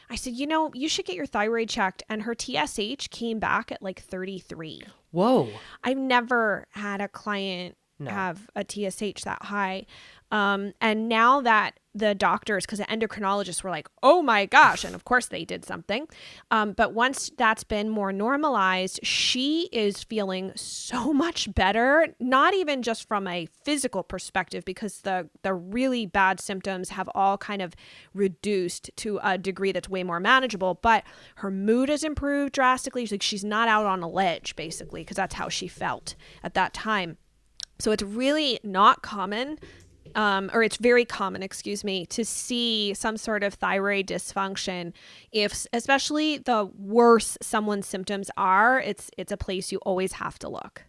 [0.10, 3.72] i said you know you should get your thyroid checked and her tsh came back
[3.72, 5.50] at like 33 Whoa.
[5.84, 8.12] i've never had a client No.
[8.12, 9.86] have a tsh that high
[10.32, 14.94] um, and now that the doctors, because the endocrinologists were like, oh my gosh, and
[14.94, 16.08] of course they did something.
[16.52, 22.84] Um, but once that's been more normalized, she is feeling so much better, not even
[22.84, 27.74] just from a physical perspective, because the, the really bad symptoms have all kind of
[28.14, 31.04] reduced to a degree that's way more manageable, but
[31.38, 33.04] her mood has improved drastically.
[33.04, 36.54] She's like, she's not out on a ledge, basically, because that's how she felt at
[36.54, 37.18] that time.
[37.80, 39.60] So it's really not common
[40.16, 44.94] um, or it's very common, excuse me, to see some sort of thyroid dysfunction.
[45.32, 50.50] If, especially the worse someone's symptoms are, it's it's a place you always have to
[50.50, 50.84] look.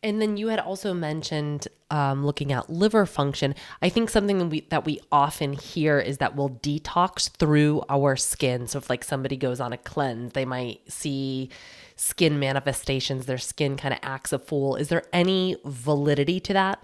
[0.00, 3.56] And then you had also mentioned um, looking at liver function.
[3.82, 8.14] I think something that we, that we often hear is that we'll detox through our
[8.14, 8.68] skin.
[8.68, 11.50] So if like somebody goes on a cleanse, they might see
[11.98, 13.26] skin manifestations.
[13.26, 14.76] Their skin kind of acts a fool.
[14.76, 16.82] Is there any validity to that?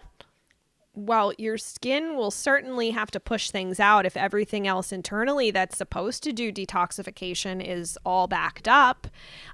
[0.96, 5.76] Well, your skin will certainly have to push things out if everything else internally that's
[5.76, 9.08] supposed to do detoxification is all backed up.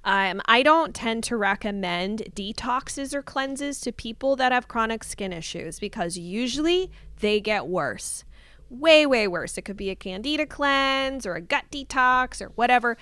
[0.04, 5.32] Um, I don't tend to recommend detoxes or cleanses to people that have chronic skin
[5.32, 8.24] issues because usually they get worse.
[8.68, 9.56] Way, way worse.
[9.56, 12.98] It could be a candida cleanse or a gut detox or whatever.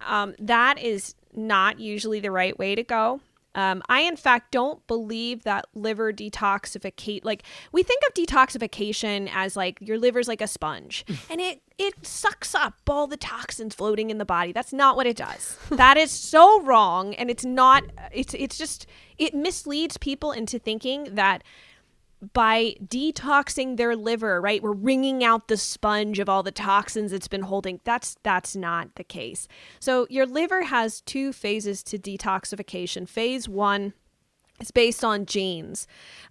[0.00, 3.20] Um, that is not usually the right way to go.
[3.54, 7.24] Um, I, in fact, don't believe that liver detoxification.
[7.24, 11.94] Like we think of detoxification as like your liver's like a sponge, and it it
[12.04, 14.52] sucks up all the toxins floating in the body.
[14.52, 15.56] That's not what it does.
[15.70, 17.84] that is so wrong, and it's not.
[18.12, 18.86] It's it's just
[19.18, 21.44] it misleads people into thinking that
[22.32, 24.62] by detoxing their liver, right?
[24.62, 27.80] We're wringing out the sponge of all the toxins it's been holding.
[27.84, 29.48] That's that's not the case.
[29.80, 33.08] So your liver has two phases to detoxification.
[33.08, 33.92] Phase 1
[34.60, 35.86] is based on genes.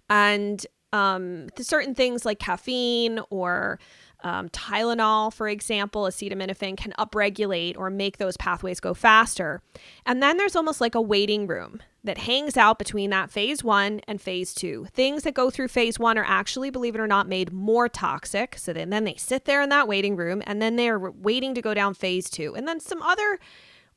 [0.08, 3.78] And um, certain things like caffeine or
[4.22, 9.60] um, Tylenol, for example, acetaminophen can upregulate or make those pathways go faster.
[10.06, 14.00] And then there's almost like a waiting room that hangs out between that phase one
[14.06, 14.86] and phase two.
[14.92, 18.56] Things that go through phase one are actually, believe it or not, made more toxic.
[18.58, 21.62] So then, then they sit there in that waiting room and then they're waiting to
[21.62, 22.54] go down phase two.
[22.54, 23.40] And then some other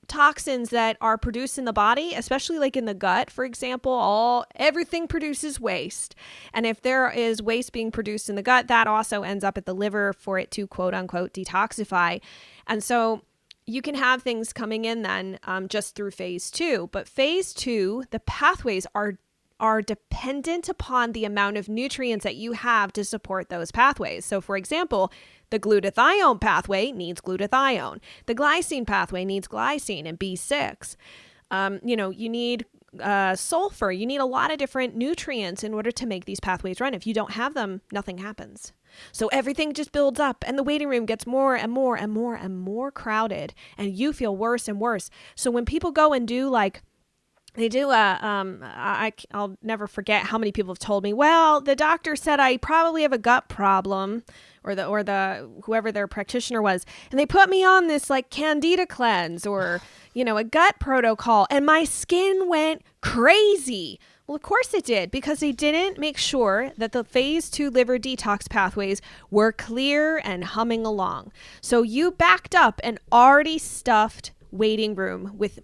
[0.08, 4.46] toxins that are produced in the body especially like in the gut for example all
[4.56, 6.16] everything produces waste
[6.54, 9.66] and if there is waste being produced in the gut that also ends up at
[9.66, 12.22] the liver for it to quote unquote detoxify
[12.68, 13.22] and so
[13.68, 18.04] you can have things coming in then um, just through phase two but phase two
[18.12, 19.20] the pathways are
[19.60, 24.26] are dependent upon the amount of nutrients that you have to support those pathways.
[24.26, 25.12] So, for example,
[25.50, 28.00] the glutathione pathway needs glutathione.
[28.26, 30.96] The glycine pathway needs glycine and B6.
[31.50, 32.66] Um, you know, you need
[33.02, 33.92] uh, sulfur.
[33.92, 36.94] You need a lot of different nutrients in order to make these pathways run.
[36.94, 38.74] If you don't have them, nothing happens.
[39.12, 42.36] So everything just builds up, and the waiting room gets more and more and more
[42.36, 45.10] and more crowded, and you feel worse and worse.
[45.36, 46.82] So when people go and do like
[47.58, 51.60] they do a um I, i'll never forget how many people have told me well
[51.60, 54.24] the doctor said i probably have a gut problem
[54.64, 58.30] or the or the whoever their practitioner was and they put me on this like
[58.30, 59.82] candida cleanse or
[60.14, 65.10] you know a gut protocol and my skin went crazy well, of course it did,
[65.10, 70.44] because they didn't make sure that the phase two liver detox pathways were clear and
[70.44, 71.32] humming along.
[71.62, 75.60] So you backed up an already stuffed waiting room with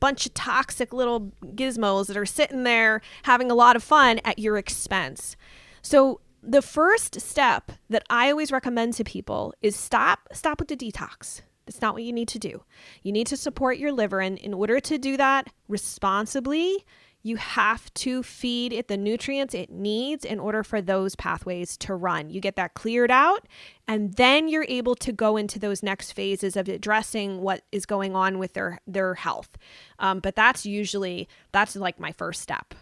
[0.00, 4.38] bunch of toxic little gizmos that are sitting there having a lot of fun at
[4.38, 5.36] your expense.
[5.82, 10.76] So the first step that I always recommend to people is stop stop with the
[10.76, 11.42] detox.
[11.66, 12.62] That's not what you need to do.
[13.02, 16.84] You need to support your liver and in order to do that responsibly,
[17.26, 21.94] you have to feed it the nutrients it needs in order for those pathways to
[21.94, 22.30] run.
[22.30, 23.48] You get that cleared out,
[23.88, 28.14] and then you're able to go into those next phases of addressing what is going
[28.14, 29.58] on with their their health.
[29.98, 32.74] Um, but that's usually that's like my first step.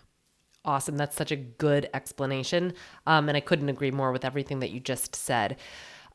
[0.66, 0.96] Awesome.
[0.96, 2.74] That's such a good explanation.
[3.06, 5.56] Um, and I couldn't agree more with everything that you just said.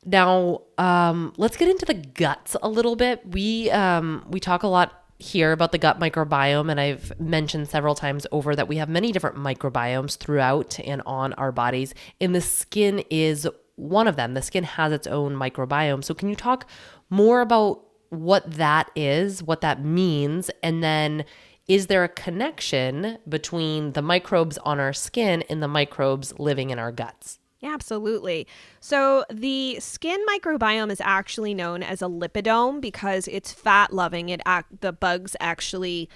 [0.04, 3.20] Now, um, let's get into the guts a little bit.
[3.28, 7.94] We um, we talk a lot here about the gut microbiome, and I've mentioned several
[7.94, 11.94] times over that we have many different microbiomes throughout and on our bodies.
[12.20, 13.46] And the skin is
[13.76, 14.34] one of them.
[14.34, 16.04] The skin has its own microbiome.
[16.04, 16.68] So, can you talk
[17.10, 21.24] more about what that is, what that means, and then
[21.68, 26.78] is there a connection between the microbes on our skin and the microbes living in
[26.78, 27.39] our guts?
[27.60, 28.46] Yeah, absolutely.
[28.80, 34.30] So the skin microbiome is actually known as a lipidome because it's fat loving.
[34.30, 34.40] It
[34.80, 36.08] the bugs actually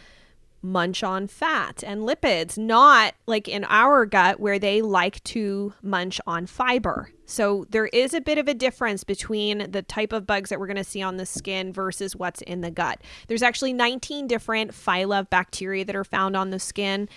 [0.63, 6.19] munch on fat and lipids, not like in our gut where they like to munch
[6.27, 7.11] on fiber.
[7.27, 10.67] So there is a bit of a difference between the type of bugs that we're
[10.67, 13.01] going to see on the skin versus what's in the gut.
[13.29, 17.09] There's actually 19 different phyla bacteria that are found on the skin.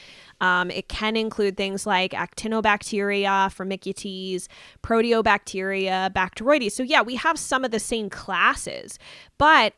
[0.42, 4.48] Um, it can include things like actinobacteria, firmicutes,
[4.84, 6.72] proteobacteria, bacteroides.
[6.72, 9.00] So yeah, we have some of the same classes,
[9.38, 9.74] but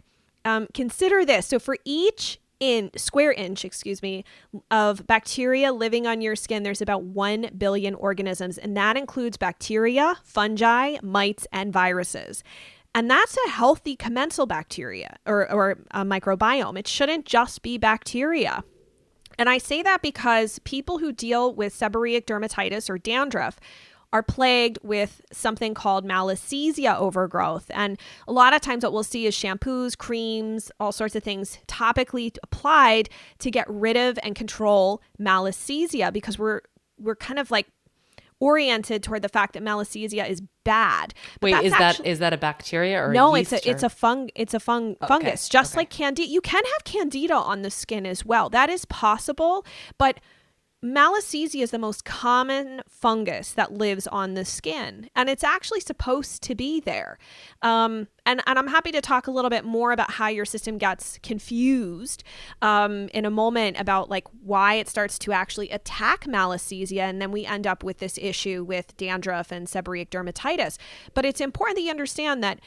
[0.45, 1.47] um, consider this.
[1.47, 4.26] So for each in square inch, excuse me,
[4.70, 10.16] of bacteria living on your skin, there's about 1 billion organisms, and that includes bacteria,
[10.24, 12.43] fungi, mites, and viruses.
[12.93, 16.78] And that's a healthy commensal bacteria or, or microbiome.
[16.78, 18.64] It shouldn't just be bacteria.
[19.39, 23.57] And I say that because people who deal with seborrheic dermatitis or dandruff
[24.11, 27.71] are plagued with something called malassezia overgrowth.
[27.73, 31.59] And a lot of times, what we'll see is shampoos, creams, all sorts of things
[31.67, 36.61] topically applied to get rid of and control malassezia because we're
[36.97, 37.67] we're kind of like
[38.39, 41.13] oriented toward the fact that malassezia is bad.
[41.39, 43.35] But Wait, is actually, that is that a bacteria or no?
[43.35, 45.07] A it's a it's a fung it's a fung okay.
[45.07, 45.81] fungus, just okay.
[45.81, 46.29] like candida.
[46.29, 48.49] You can have candida on the skin as well.
[48.49, 49.65] That is possible,
[49.97, 50.19] but
[50.84, 56.41] Malassezia is the most common fungus that lives on the skin, and it's actually supposed
[56.43, 57.17] to be there.
[57.61, 60.77] Um, and, and I'm happy to talk a little bit more about how your system
[60.77, 62.23] gets confused
[62.61, 67.32] um, in a moment about like why it starts to actually attack Malassezia, and then
[67.32, 70.77] we end up with this issue with dandruff and seborrheic dermatitis.
[71.13, 72.61] But it's important that you understand that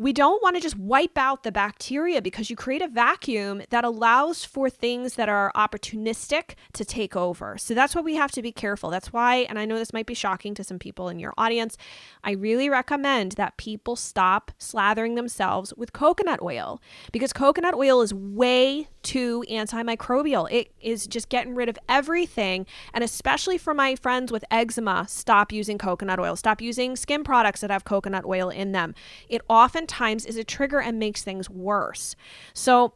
[0.00, 3.84] we don't want to just wipe out the bacteria because you create a vacuum that
[3.84, 7.58] allows for things that are opportunistic to take over.
[7.58, 8.88] So that's why we have to be careful.
[8.88, 11.76] That's why, and I know this might be shocking to some people in your audience,
[12.24, 16.80] I really recommend that people stop slathering themselves with coconut oil
[17.12, 20.50] because coconut oil is way too antimicrobial.
[20.50, 22.64] It is just getting rid of everything.
[22.94, 26.36] And especially for my friends with eczema, stop using coconut oil.
[26.36, 28.94] Stop using skin products that have coconut oil in them.
[29.28, 32.16] It often times is a trigger and makes things worse.
[32.54, 32.94] So,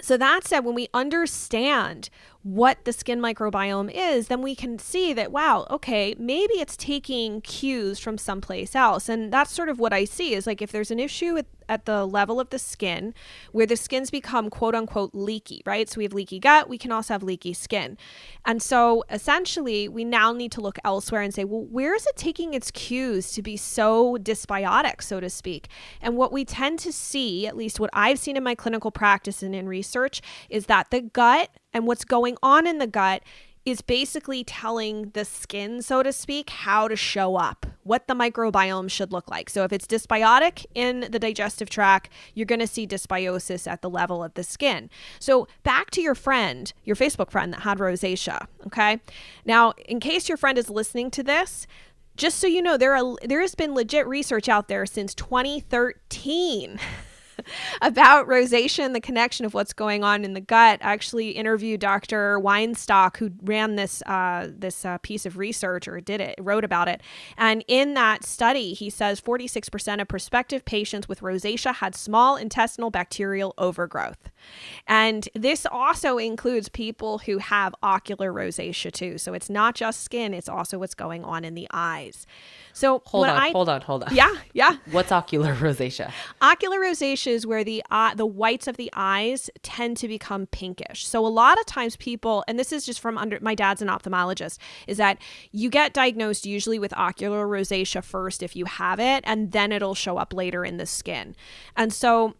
[0.00, 2.10] so that said, when we understand
[2.42, 7.42] what the skin microbiome is, then we can see that, wow, okay, maybe it's taking
[7.42, 9.10] cues from someplace else.
[9.10, 11.84] And that's sort of what I see is like if there's an issue at, at
[11.84, 13.12] the level of the skin
[13.52, 15.86] where the skins become quote unquote leaky, right?
[15.86, 17.98] So we have leaky gut, we can also have leaky skin.
[18.46, 22.16] And so essentially, we now need to look elsewhere and say, well, where is it
[22.16, 25.68] taking its cues to be so dysbiotic, so to speak?
[26.00, 29.42] And what we tend to see, at least what I've seen in my clinical practice
[29.42, 33.22] and in research, is that the gut and what's going on in the gut
[33.66, 38.90] is basically telling the skin, so to speak, how to show up, what the microbiome
[38.90, 39.50] should look like.
[39.50, 43.90] So, if it's dysbiotic in the digestive tract, you're going to see dysbiosis at the
[43.90, 44.88] level of the skin.
[45.18, 48.46] So, back to your friend, your Facebook friend that had rosacea.
[48.66, 49.00] Okay.
[49.44, 51.66] Now, in case your friend is listening to this,
[52.16, 56.80] just so you know, there are there has been legit research out there since 2013
[57.82, 60.80] about rosacea and the connection of what's going on in the gut.
[60.82, 62.38] I actually interviewed Dr.
[62.40, 66.88] Weinstock, who ran this uh, this uh, piece of research or did it, wrote about
[66.88, 67.02] it.
[67.36, 72.90] And in that study, he says 46% of prospective patients with rosacea had small intestinal
[72.90, 74.30] bacterial overgrowth.
[74.86, 79.18] And this also includes people who have ocular rosacea too.
[79.18, 82.26] So it's not just skin, it's also what's going on in the eyes.
[82.80, 84.14] So hold on, I, hold on, hold on.
[84.14, 84.78] Yeah, yeah.
[84.90, 86.10] What's ocular rosacea?
[86.40, 91.06] Ocular rosacea is where the uh, the whites of the eyes tend to become pinkish.
[91.06, 93.88] So a lot of times people, and this is just from under my dad's an
[93.88, 94.56] ophthalmologist,
[94.86, 95.18] is that
[95.52, 99.94] you get diagnosed usually with ocular rosacea first if you have it, and then it'll
[99.94, 101.36] show up later in the skin.
[101.76, 102.34] And so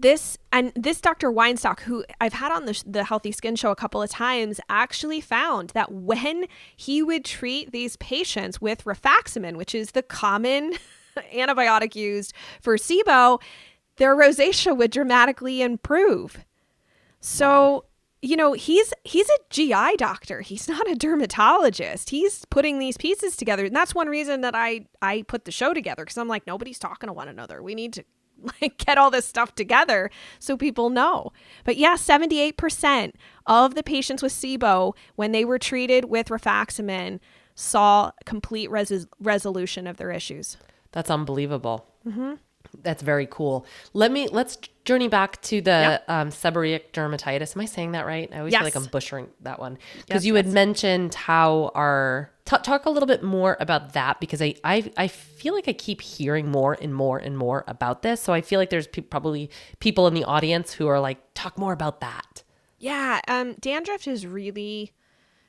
[0.00, 1.30] this and this Dr.
[1.30, 5.20] Weinstock, who I've had on the, the Healthy Skin Show a couple of times, actually
[5.20, 10.74] found that when he would treat these patients with rifaximin, which is the common
[11.34, 13.40] antibiotic used for SIBO,
[13.96, 16.44] their rosacea would dramatically improve.
[17.20, 17.86] So,
[18.22, 20.40] you know, he's he's a GI doctor.
[20.40, 22.10] He's not a dermatologist.
[22.10, 23.64] He's putting these pieces together.
[23.64, 26.78] And that's one reason that I I put the show together cuz I'm like nobody's
[26.78, 27.62] talking to one another.
[27.62, 28.04] We need to
[28.60, 31.32] like get all this stuff together so people know.
[31.64, 33.12] But yeah, 78%
[33.46, 37.20] of the patients with SIBO when they were treated with rifaximin
[37.54, 40.56] saw complete res- resolution of their issues.
[40.92, 41.86] That's unbelievable.
[42.06, 42.34] Mm-hmm.
[42.82, 43.66] That's very cool.
[43.92, 46.04] Let me let's journey back to the yep.
[46.08, 47.56] um, seborrheic dermatitis.
[47.56, 48.30] Am I saying that right?
[48.32, 48.60] I always yes.
[48.60, 52.86] feel like I'm butchering that one because yes, you had mentioned how our t- talk
[52.86, 56.50] a little bit more about that because I, I I feel like I keep hearing
[56.50, 58.20] more and more and more about this.
[58.20, 59.50] So I feel like there's pe- probably
[59.80, 62.42] people in the audience who are like, talk more about that.
[62.78, 64.92] Yeah, um, dandruff is really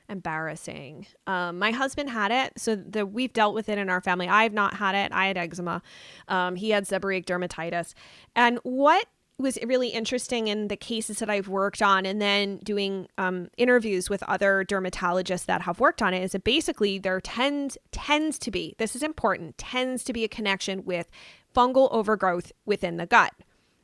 [0.08, 1.06] embarrassing.
[1.26, 4.28] Um, my husband had it, so the we've dealt with it in our family.
[4.28, 5.12] I've not had it.
[5.12, 5.82] I had eczema.
[6.28, 7.94] Um, he had seborrheic dermatitis,
[8.34, 9.06] and what
[9.40, 14.10] was really interesting in the cases that I've worked on, and then doing um, interviews
[14.10, 18.50] with other dermatologists that have worked on it, is that basically there tends tends to
[18.50, 21.10] be this is important tends to be a connection with
[21.54, 23.32] fungal overgrowth within the gut.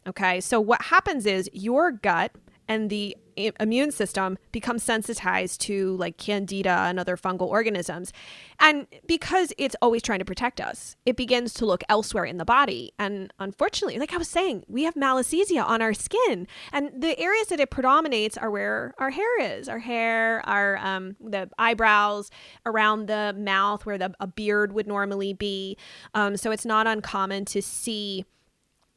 [0.06, 2.32] Okay, so what happens is your gut
[2.68, 8.12] and the immune system becomes sensitized to like candida and other fungal organisms.
[8.60, 12.44] And because it's always trying to protect us, it begins to look elsewhere in the
[12.44, 12.92] body.
[12.98, 16.46] And unfortunately, like I was saying, we have malassezia on our skin.
[16.72, 21.16] And the areas that it predominates are where our hair is our hair, our um,
[21.20, 22.30] the eyebrows,
[22.66, 25.76] around the mouth where the, a beard would normally be.
[26.14, 28.24] Um, so it's not uncommon to see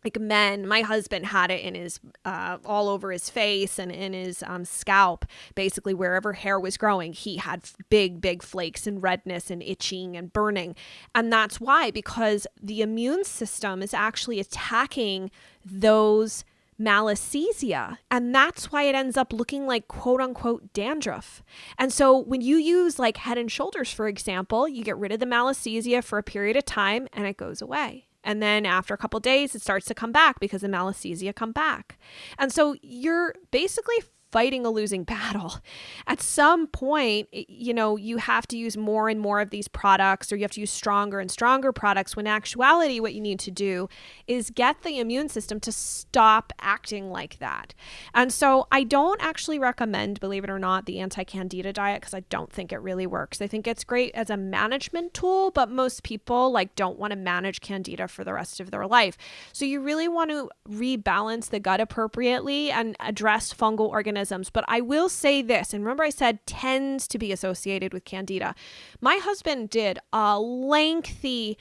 [0.04, 4.14] like men my husband had it in his uh, all over his face and in
[4.14, 5.26] his um, scalp
[5.56, 10.34] basically wherever hair was growing he had big big flakes and redness and itching and
[10.34, 10.76] burning
[11.16, 15.32] and that's why because the immune system is actually attacking
[15.66, 16.43] those
[16.80, 17.98] malassezia.
[18.12, 21.43] And that's why it ends up looking like quote unquote dandruff.
[21.78, 25.20] And so when you use like head and shoulders, for example, you get rid of
[25.20, 28.07] the malassezia for a period of time and it goes away.
[28.28, 31.53] And then after a couple days, it starts to come back because the malassezia come
[31.53, 31.97] back.
[32.38, 33.95] And so you're basically
[34.32, 35.55] fighting a losing battle.
[36.07, 40.32] At some point, you know, you have to use more and more of these products
[40.32, 43.51] or you have to use stronger and stronger products when actuality what you need to
[43.51, 43.88] do
[44.28, 47.73] is get the immune system to stop acting like that.
[48.13, 52.21] And so I don't actually recommend, believe it or not, the anti-candida diet because I
[52.21, 53.41] don't think it really works.
[53.41, 57.17] I think it's great as a management tool, but most people like don't want to
[57.17, 59.17] manage candida for the rest of their life.
[59.53, 64.16] So you really want to rebalance the gut appropriately and address fungal organisms
[64.51, 68.55] But I will say this, and remember I said tends to be associated with candida.
[69.01, 71.57] My husband did a lengthy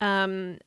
[0.00, 0.58] um,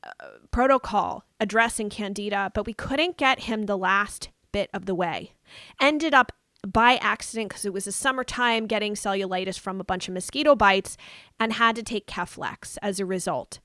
[0.51, 5.33] protocol addressing candida, but we couldn't get him the last bit of the way.
[5.81, 6.31] Ended up
[6.65, 10.95] by accident because it was a summertime getting cellulitis from a bunch of mosquito bites
[11.39, 13.59] and had to take Keflex as a result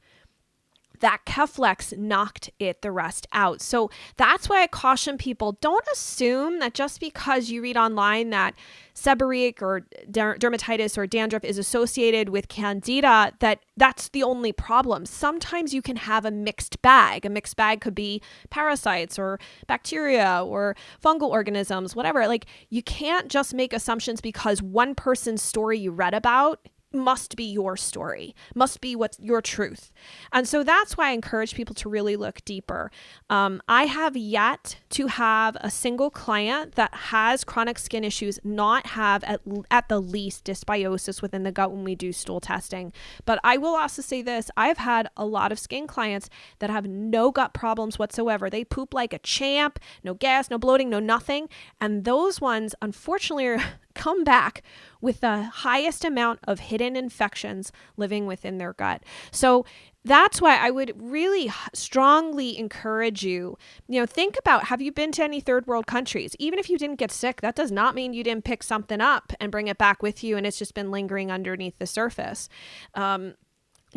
[1.01, 3.61] that Keflex knocked it the rest out.
[3.61, 8.55] So that's why I caution people don't assume that just because you read online that
[8.95, 15.07] seborrheic or dermatitis or dandruff is associated with candida that that's the only problem.
[15.07, 17.25] Sometimes you can have a mixed bag.
[17.25, 18.21] A mixed bag could be
[18.51, 19.39] parasites or
[19.69, 22.27] bacteria or fungal organisms, whatever.
[22.27, 27.45] Like you can't just make assumptions because one person's story you read about must be
[27.45, 29.93] your story, must be what's your truth.
[30.33, 32.91] And so that's why I encourage people to really look deeper.
[33.29, 38.89] Um, I have yet to have a single client that has chronic skin issues not
[38.89, 42.93] have at, at the least dysbiosis within the gut when we do stool testing.
[43.25, 46.87] But I will also say this I've had a lot of skin clients that have
[46.87, 48.49] no gut problems whatsoever.
[48.49, 51.49] They poop like a champ, no gas, no bloating, no nothing.
[51.81, 53.63] And those ones, unfortunately, are
[53.99, 54.63] come back
[55.03, 59.03] with the highest amount of hidden infections living within their gut.
[59.31, 59.67] So
[60.05, 63.59] that's why I would really strongly encourage you.
[63.89, 66.35] You know, think about have you been to any third world countries?
[66.39, 69.33] Even if you didn't get sick, that does not mean you didn't pick something up
[69.39, 72.49] and bring it back with you and it's just been lingering underneath the surface.
[72.95, 73.35] Um,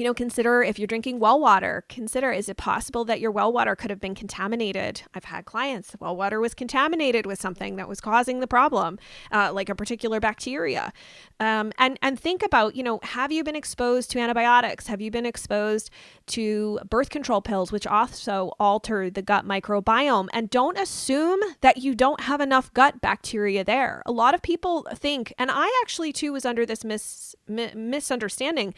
[0.01, 3.53] you know, consider if you're drinking well water, consider is it possible that your well
[3.53, 5.03] water could have been contaminated?
[5.13, 8.97] I've had clients, well water was contaminated with something that was causing the problem,
[9.31, 10.91] uh, like a particular bacteria.
[11.39, 14.87] Um, and, and think about, you know, have you been exposed to antibiotics?
[14.87, 15.91] Have you been exposed
[16.27, 20.29] to birth control pills, which also alter the gut microbiome?
[20.33, 24.01] And don't assume that you don't have enough gut bacteria there.
[24.07, 28.73] A lot of people think, and I actually too was under this mis- mi- misunderstanding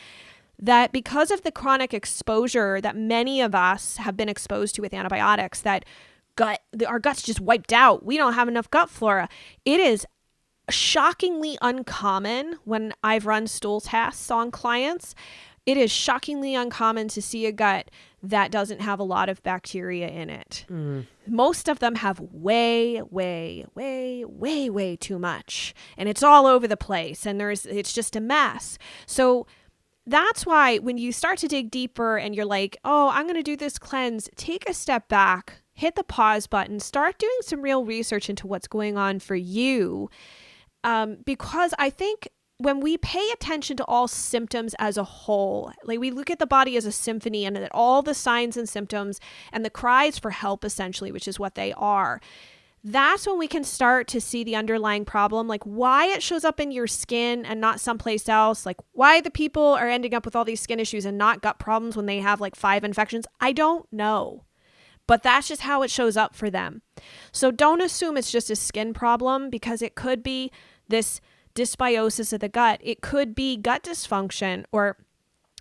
[0.63, 4.93] that because of the chronic exposure that many of us have been exposed to with
[4.93, 5.83] antibiotics that
[6.35, 9.27] gut our guts just wiped out we don't have enough gut flora
[9.65, 10.07] it is
[10.69, 15.13] shockingly uncommon when i've run stool tests on clients
[15.65, 17.89] it is shockingly uncommon to see a gut
[18.21, 20.65] that doesn't have a lot of bacteria in it.
[20.69, 21.07] Mm.
[21.27, 25.73] Most of them have way, way, way, way, way too much.
[25.97, 28.77] And it's all over the place and there's it's just a mess.
[29.05, 29.45] So
[30.05, 33.43] that's why when you start to dig deeper and you're like, oh, I'm going to
[33.43, 37.85] do this cleanse, take a step back, hit the pause button, start doing some real
[37.85, 40.09] research into what's going on for you.
[40.83, 42.27] Um, because I think
[42.57, 46.45] when we pay attention to all symptoms as a whole, like we look at the
[46.45, 49.19] body as a symphony and at all the signs and symptoms
[49.51, 52.21] and the cries for help, essentially, which is what they are,
[52.83, 56.59] that's when we can start to see the underlying problem, like why it shows up
[56.59, 60.35] in your skin and not someplace else, like why the people are ending up with
[60.35, 63.25] all these skin issues and not gut problems when they have like five infections.
[63.39, 64.43] I don't know.
[65.07, 66.81] But that's just how it shows up for them.
[67.31, 70.51] So don't assume it's just a skin problem because it could be
[70.89, 71.21] this
[71.55, 72.79] dysbiosis of the gut.
[72.83, 74.97] It could be gut dysfunction or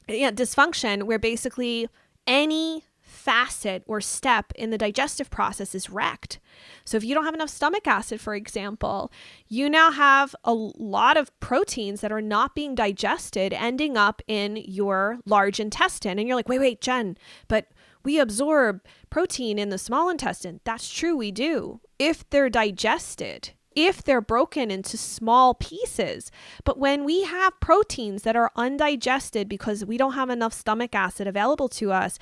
[0.08, 1.88] yeah, dysfunction where basically
[2.26, 2.84] any
[3.22, 6.40] facet or step in the digestive process is wrecked.
[6.84, 9.12] So, if you don't have enough stomach acid, for example,
[9.48, 14.56] you now have a lot of proteins that are not being digested ending up in
[14.56, 16.18] your large intestine.
[16.18, 17.16] And you're like, wait, wait, Jen,
[17.46, 17.68] but
[18.04, 20.60] we absorb protein in the small intestine.
[20.64, 26.30] That's true, we do, if they're digested if they're broken into small pieces.
[26.64, 31.26] But when we have proteins that are undigested because we don't have enough stomach acid
[31.26, 32.18] available to us,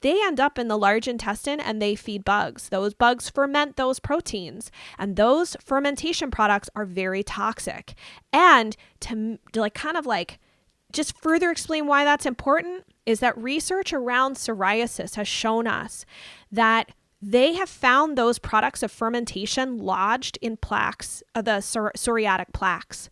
[0.00, 2.68] they end up in the large intestine and they feed bugs.
[2.68, 7.94] Those bugs ferment those proteins, and those fermentation products are very toxic.
[8.32, 10.38] And to, to like kind of like
[10.92, 16.04] just further explain why that's important is that research around psoriasis has shown us
[16.50, 16.92] that
[17.22, 23.08] they have found those products of fermentation lodged in plaques, uh, the psor- psoriatic plaques.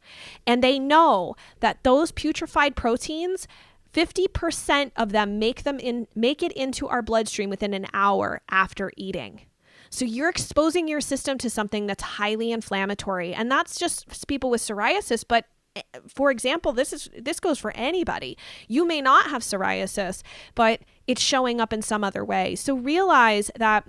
[0.46, 3.48] And they know that those putrefied proteins
[3.94, 8.90] 50% of them make them in make it into our bloodstream within an hour after
[8.96, 9.42] eating.
[9.90, 14.60] So you're exposing your system to something that's highly inflammatory and that's just people with
[14.60, 18.36] psoriasis but eh, for example, this is this goes for anybody.
[18.66, 20.22] You may not have psoriasis,
[20.56, 22.56] but it's showing up in some other way.
[22.56, 23.84] So realize that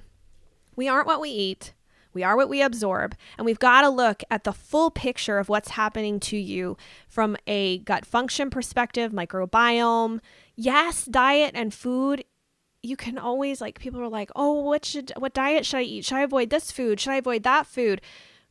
[0.75, 1.73] we aren't what we eat.
[2.15, 5.49] We are what we absorb, and we've got to look at the full picture of
[5.49, 6.77] what's happening to you
[7.09, 10.21] from a gut function perspective, microbiome.
[10.55, 12.23] Yes, diet and food.
[12.81, 16.05] You can always like people are like, "Oh, what should what diet should I eat?
[16.05, 16.99] Should I avoid this food?
[17.01, 18.01] Should I avoid that food?"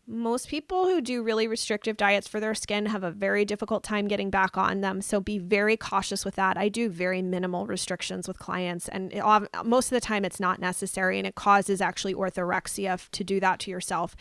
[0.06, 4.06] Most people who do really restrictive diets for their skin have a very difficult time
[4.06, 5.00] getting back on them.
[5.00, 6.58] So be very cautious with that.
[6.58, 9.22] I do very minimal restrictions with clients, and it,
[9.64, 13.60] most of the time it's not necessary, and it causes actually orthorexia to do that
[13.60, 14.14] to yourself.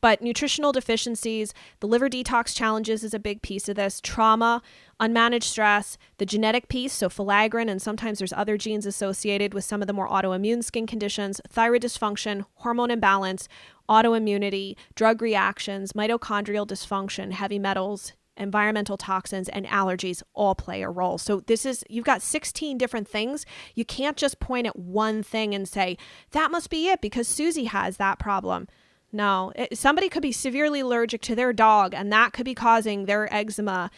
[0.00, 4.00] But nutritional deficiencies, the liver detox challenges is a big piece of this.
[4.00, 4.60] Trauma,
[5.00, 9.80] unmanaged stress, the genetic piece, so filaggrin, and sometimes there's other genes associated with some
[9.80, 13.48] of the more autoimmune skin conditions, thyroid dysfunction, hormone imbalance,
[13.88, 21.18] autoimmunity, drug reactions, mitochondrial dysfunction, heavy metals, environmental toxins, and allergies all play a role.
[21.18, 23.44] So, this is you've got 16 different things.
[23.74, 25.98] You can't just point at one thing and say,
[26.30, 28.68] that must be it because Susie has that problem.
[29.10, 33.06] No, it, somebody could be severely allergic to their dog, and that could be causing
[33.06, 33.90] their eczema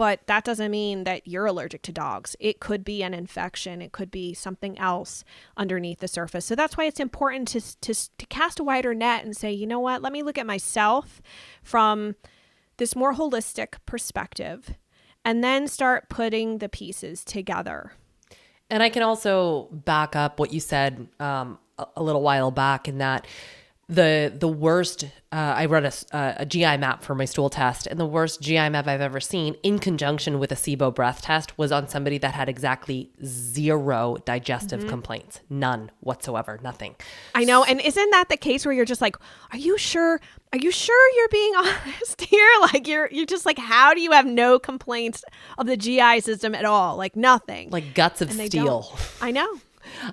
[0.00, 2.34] but that doesn't mean that you're allergic to dogs.
[2.40, 5.24] It could be an infection, it could be something else
[5.58, 6.46] underneath the surface.
[6.46, 9.66] So that's why it's important to, to, to cast a wider net and say, you
[9.66, 11.20] know what, let me look at myself
[11.62, 12.16] from
[12.78, 14.74] this more holistic perspective
[15.22, 17.92] and then start putting the pieces together.
[18.70, 22.88] And I can also back up what you said um, a, a little while back
[22.88, 23.26] in that
[23.90, 28.00] the the worst uh, I run a, a, GI map for my stool test, and
[28.00, 31.70] the worst GI map I've ever seen, in conjunction with a SIBO breath test, was
[31.70, 34.88] on somebody that had exactly zero digestive mm-hmm.
[34.88, 36.96] complaints, none whatsoever, nothing.
[37.34, 39.16] I know, and isn't that the case where you're just like,
[39.52, 40.20] are you sure?
[40.52, 42.48] Are you sure you're being honest here?
[42.60, 45.24] Like you're you're just like, how do you have no complaints
[45.58, 46.96] of the GI system at all?
[46.96, 47.70] Like nothing.
[47.70, 48.96] Like guts of steel.
[49.20, 49.60] I know.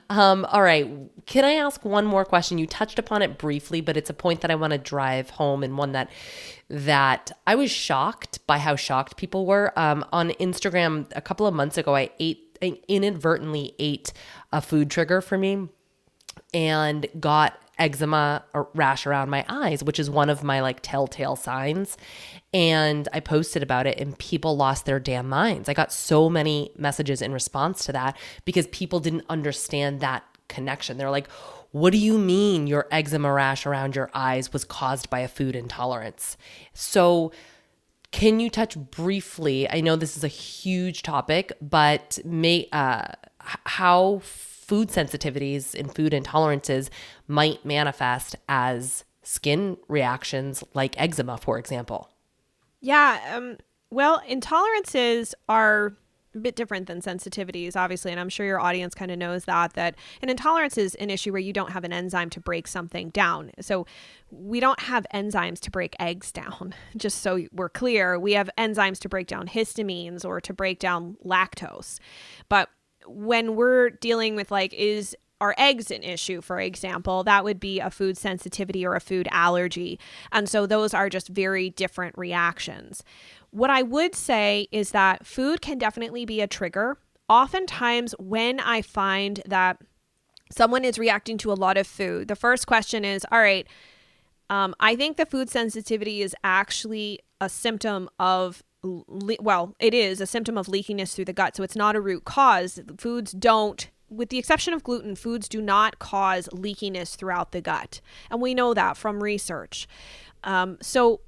[0.09, 0.89] Um, all right.
[1.25, 2.57] Can I ask one more question?
[2.57, 5.63] You touched upon it briefly, but it's a point that I want to drive home
[5.63, 6.09] and one that
[6.69, 9.77] that I was shocked by how shocked people were.
[9.77, 14.13] Um, on Instagram a couple of months ago, I ate I inadvertently ate
[14.51, 15.69] a food trigger for me
[16.53, 21.97] and got eczema rash around my eyes, which is one of my like telltale signs.
[22.53, 25.69] And I posted about it and people lost their damn minds.
[25.69, 30.97] I got so many messages in response to that because people didn't understand that connection.
[30.97, 31.29] They're like,
[31.71, 35.55] what do you mean your eczema rash around your eyes was caused by a food
[35.55, 36.37] intolerance?
[36.73, 37.31] So,
[38.11, 39.69] can you touch briefly?
[39.69, 43.09] I know this is a huge topic, but may uh,
[43.65, 44.19] how
[44.67, 46.89] food sensitivities and food intolerances
[47.27, 52.09] might manifest as skin reactions like eczema, for example.
[52.81, 53.19] Yeah.
[53.33, 53.57] Um,
[53.89, 55.95] well, intolerances are
[56.35, 59.73] a bit different than sensitivities, obviously, and I'm sure your audience kind of knows that.
[59.73, 63.09] That an intolerance is an issue where you don't have an enzyme to break something
[63.09, 63.51] down.
[63.59, 63.85] So
[64.29, 66.75] we don't have enzymes to break eggs down.
[66.97, 71.17] Just so we're clear, we have enzymes to break down histamines or to break down
[71.25, 71.99] lactose.
[72.49, 72.69] But
[73.07, 77.79] when we're dealing with like is are eggs an issue, for example, that would be
[77.79, 79.99] a food sensitivity or a food allergy.
[80.31, 83.03] And so those are just very different reactions.
[83.51, 86.97] What I would say is that food can definitely be a trigger.
[87.29, 89.79] Oftentimes, when I find that
[90.51, 93.67] someone is reacting to a lot of food, the first question is, all right,
[94.49, 98.63] um, I think the food sensitivity is actually a symptom of
[99.07, 101.55] le- well, it is a symptom of leakiness through the gut.
[101.55, 102.79] So it's not a root cause.
[102.97, 107.99] Foods don't with the exception of gluten, foods do not cause leakiness throughout the gut.
[108.31, 109.87] And we know that from research.
[110.43, 111.21] Um, so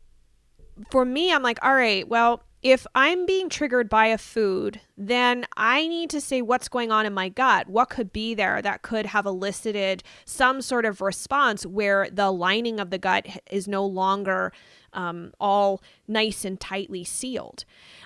[0.90, 5.46] for me, I'm like, all right, well, if I'm being triggered by a food, then
[5.56, 7.70] I need to say what's going on in my gut.
[7.70, 12.80] What could be there that could have elicited some sort of response where the lining
[12.80, 14.52] of the gut is no longer
[14.92, 17.64] um, all nice and tightly sealed.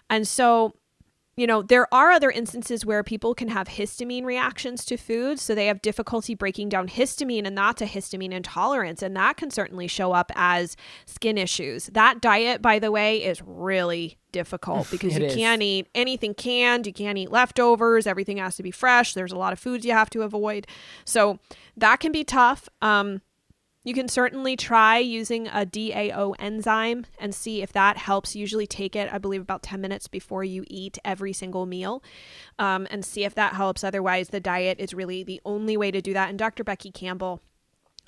[0.09, 0.75] And so
[1.35, 5.39] you know, there are other instances where people can have histamine reactions to food.
[5.39, 9.01] So they have difficulty breaking down histamine, and that's a histamine intolerance.
[9.01, 11.87] And that can certainly show up as skin issues.
[11.87, 15.35] That diet, by the way, is really difficult because you is.
[15.35, 19.13] can't eat anything canned, you can't eat leftovers, everything has to be fresh.
[19.13, 20.67] There's a lot of foods you have to avoid.
[21.05, 21.39] So
[21.77, 22.67] that can be tough.
[22.81, 23.21] Um,
[23.83, 28.35] you can certainly try using a DAO enzyme and see if that helps.
[28.35, 32.01] Usually take it, I believe, about 10 minutes before you eat every single meal
[32.59, 33.83] um, and see if that helps.
[33.83, 36.29] Otherwise, the diet is really the only way to do that.
[36.29, 36.63] And Dr.
[36.63, 37.41] Becky Campbell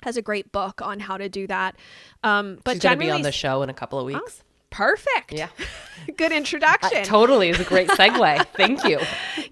[0.02, 1.76] has a great book on how to do that.
[2.22, 4.42] Um, but She's going to be on the show in a couple of weeks.
[4.70, 5.32] Perfect.
[5.32, 5.48] Yeah.
[6.16, 6.98] Good introduction.
[6.98, 8.46] Uh, totally is a great segue.
[8.54, 9.00] Thank you.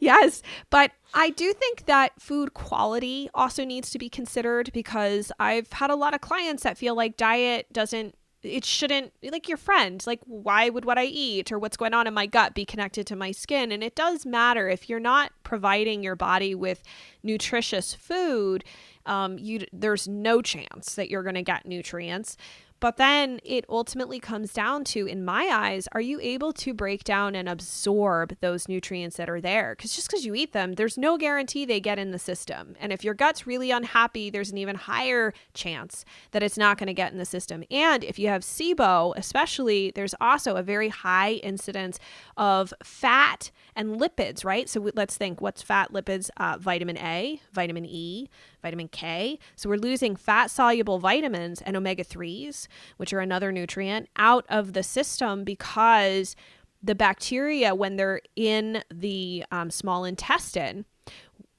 [0.01, 0.43] Yes.
[0.71, 5.91] But I do think that food quality also needs to be considered because I've had
[5.91, 10.21] a lot of clients that feel like diet doesn't it shouldn't like your friend like
[10.27, 13.17] why would what i eat or what's going on in my gut be connected to
[13.17, 16.83] my skin and it does matter if you're not providing your body with
[17.23, 18.62] nutritious food
[19.07, 22.37] um, you there's no chance that you're going to get nutrients
[22.85, 27.03] but then it ultimately comes down to, in my eyes, are you able to break
[27.03, 29.74] down and absorb those nutrients that are there?
[29.74, 32.76] Because just because you eat them, there's no guarantee they get in the system.
[32.78, 36.89] And if your gut's really unhappy, there's an even higher chance that it's not going
[36.89, 37.64] to get in the system.
[37.70, 41.99] And if you have SIBO, especially, there's also a very high incidence
[42.37, 44.68] of fat and lipids, right?
[44.68, 48.28] So let's think what's fat, lipids, uh, vitamin A, vitamin E,
[48.65, 49.39] vitamin K.
[49.55, 54.73] So we're losing fat soluble vitamins and omega 3s, which are another nutrient, out of
[54.73, 56.35] the system because
[56.83, 60.87] the bacteria, when they're in the um, small intestine,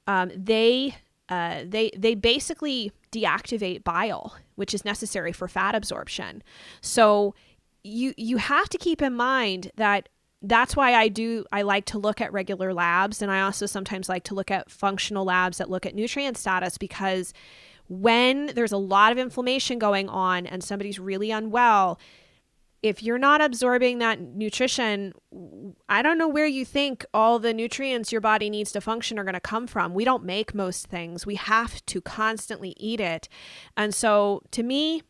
[0.07, 0.97] um, they
[1.29, 6.43] uh, they they basically deactivate bile, which is necessary for fat absorption.
[6.81, 7.33] So
[7.83, 10.09] you you have to keep in mind that
[10.47, 14.07] that's why I do I like to look at regular labs and I also sometimes
[14.07, 17.33] like to look at functional labs that look at nutrient status because
[17.87, 21.99] when there's a lot of inflammation going on and somebody's really unwell
[22.83, 25.13] if you're not absorbing that nutrition
[25.89, 29.23] I don't know where you think all the nutrients your body needs to function are
[29.23, 29.93] going to come from.
[29.93, 31.25] We don't make most things.
[31.25, 33.27] We have to constantly eat it.
[33.75, 35.01] And so to me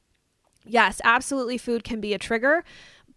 [0.66, 2.64] yes absolutely food can be a trigger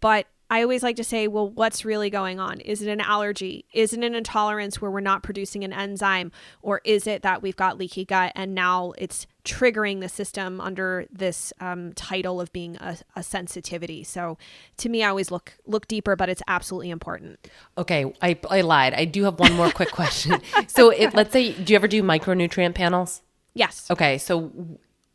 [0.01, 2.59] but I always like to say, well, what's really going on?
[2.61, 3.65] Is it an allergy?
[3.71, 6.31] Is it an intolerance where we're not producing an enzyme?
[6.61, 11.05] Or is it that we've got leaky gut and now it's triggering the system under
[11.11, 14.03] this um, title of being a, a, sensitivity?
[14.03, 14.39] So
[14.77, 17.47] to me, I always look look deeper, but it's absolutely important.
[17.77, 18.95] Okay, I, I lied.
[18.95, 20.41] I do have one more quick question.
[20.67, 23.21] so if, let's say, do you ever do micronutrient panels?
[23.53, 23.89] Yes.
[23.91, 24.51] Okay, so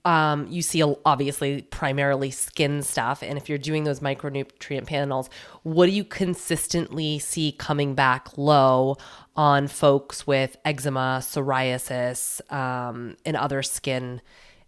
[0.04, 3.22] um, you see obviously primarily skin stuff.
[3.22, 5.30] And if you're doing those micronutrient panels,
[5.62, 8.96] what do you consistently see coming back low
[9.34, 14.20] on folks with eczema, psoriasis, um, and other skin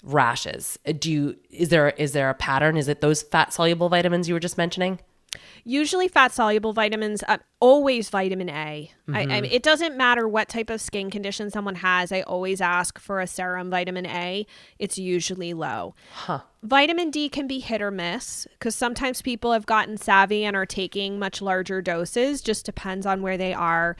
[0.02, 0.78] rashes?
[0.98, 2.76] Do you is there is there a pattern?
[2.76, 5.00] Is it those fat soluble vitamins you were just mentioning?
[5.64, 8.90] Usually, fat soluble vitamins, uh, always vitamin A.
[9.08, 9.16] Mm-hmm.
[9.16, 9.42] I, I mm-hmm.
[9.42, 12.12] mean, it doesn't matter what type of skin condition someone has.
[12.12, 14.46] I always ask for a serum vitamin A.
[14.78, 15.94] It's usually low.
[16.12, 16.40] Huh.
[16.62, 20.66] Vitamin D can be hit or miss because sometimes people have gotten savvy and are
[20.66, 22.40] taking much larger doses.
[22.40, 23.96] Just depends on where they are.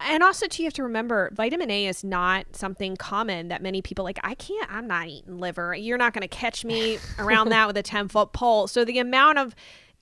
[0.00, 3.80] And also, too, you have to remember vitamin A is not something common that many
[3.80, 4.18] people like.
[4.22, 5.74] I can't, I'm not eating liver.
[5.74, 8.66] You're not going to catch me around that with a 10 foot pole.
[8.66, 9.54] So, the amount of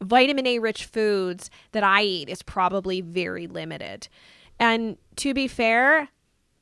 [0.03, 4.09] vitamin A rich foods that I eat is probably very limited.
[4.59, 6.09] And to be fair,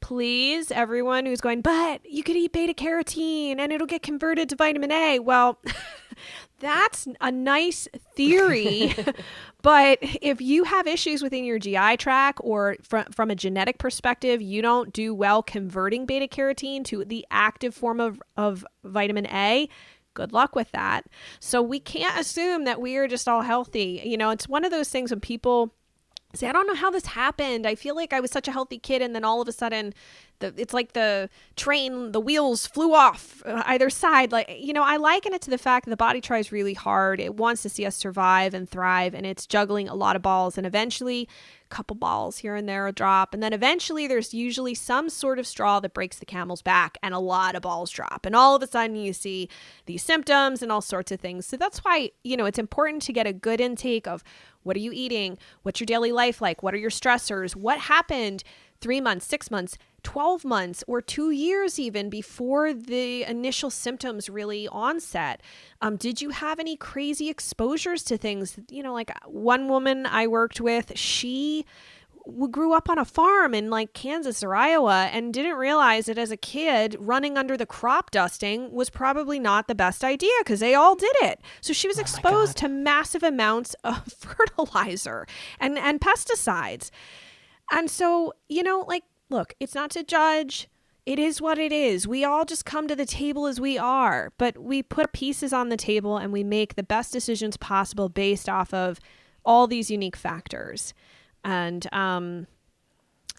[0.00, 4.56] please, everyone who's going, but you could eat beta carotene and it'll get converted to
[4.56, 5.18] vitamin A.
[5.18, 5.58] Well,
[6.58, 8.94] that's a nice theory.
[9.62, 14.40] but if you have issues within your GI tract or from, from a genetic perspective,
[14.42, 19.68] you don't do well converting beta carotene to the active form of, of vitamin A,
[20.20, 21.06] good luck with that.
[21.40, 24.02] So we can't assume that we are just all healthy.
[24.04, 25.72] You know, it's one of those things when people
[26.34, 27.66] say, I don't know how this happened.
[27.66, 29.94] I feel like I was such a healthy kid, and then all of a sudden,
[30.40, 34.32] the it's like the train, the wheels flew off uh, either side.
[34.32, 37.20] Like you know, I liken it to the fact that the body tries really hard.
[37.20, 40.58] It wants to see us survive and thrive, and it's juggling a lot of balls,
[40.58, 41.28] and eventually
[41.70, 45.46] a couple balls here and there drop and then eventually there's usually some sort of
[45.46, 48.62] straw that breaks the camel's back and a lot of balls drop and all of
[48.62, 49.48] a sudden you see
[49.86, 53.12] these symptoms and all sorts of things so that's why you know it's important to
[53.12, 54.24] get a good intake of
[54.62, 58.42] what are you eating what's your daily life like what are your stressors what happened
[58.80, 64.68] three months six months 12 months or two years even before the initial symptoms really
[64.68, 65.42] onset
[65.80, 70.26] um, did you have any crazy exposures to things you know like one woman i
[70.26, 71.64] worked with she
[72.50, 76.30] grew up on a farm in like Kansas or Iowa and didn't realize that as
[76.30, 80.74] a kid running under the crop dusting was probably not the best idea because they
[80.74, 81.40] all did it.
[81.60, 85.26] So she was oh exposed to massive amounts of fertilizer
[85.58, 86.90] and and pesticides.
[87.72, 90.68] And so, you know, like look, it's not to judge.
[91.06, 92.06] It is what it is.
[92.06, 95.70] We all just come to the table as we are, but we put pieces on
[95.70, 99.00] the table and we make the best decisions possible based off of
[99.44, 100.92] all these unique factors.
[101.42, 102.46] And um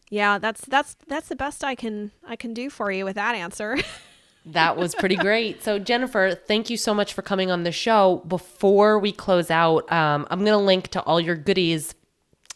[0.09, 3.35] yeah, that's that's that's the best I can I can do for you with that
[3.35, 3.77] answer.
[4.45, 5.63] that was pretty great.
[5.63, 8.21] So, Jennifer, thank you so much for coming on the show.
[8.27, 11.95] Before we close out, um, I'm going to link to all your goodies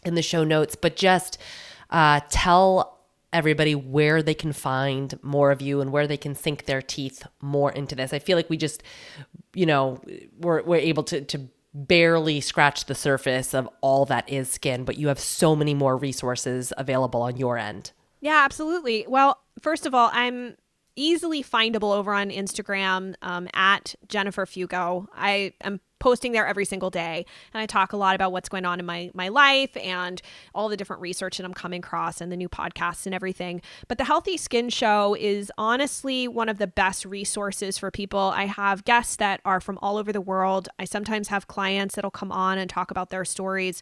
[0.04, 1.38] in the show notes, but just
[1.92, 2.95] uh, tell
[3.36, 7.28] everybody where they can find more of you and where they can sink their teeth
[7.42, 8.14] more into this.
[8.14, 8.82] I feel like we just,
[9.54, 10.02] you know,
[10.40, 14.98] we're, we're able to, to barely scratch the surface of all that is skin, but
[14.98, 17.92] you have so many more resources available on your end.
[18.22, 19.06] Yeah, absolutely.
[19.06, 20.56] Well, first of all, I'm
[20.96, 25.08] easily findable over on Instagram um, at Jennifer Fugo.
[25.14, 27.26] I am posting there every single day.
[27.54, 30.22] And i talk a lot about what's going on in my my life and
[30.54, 33.62] all the different research that i'm coming across and the new podcasts and everything.
[33.88, 38.34] But the healthy skin show is honestly one of the best resources for people.
[38.36, 40.70] I have guests that are from all over the world.
[40.80, 43.82] I sometimes have clients that'll come on and talk about their stories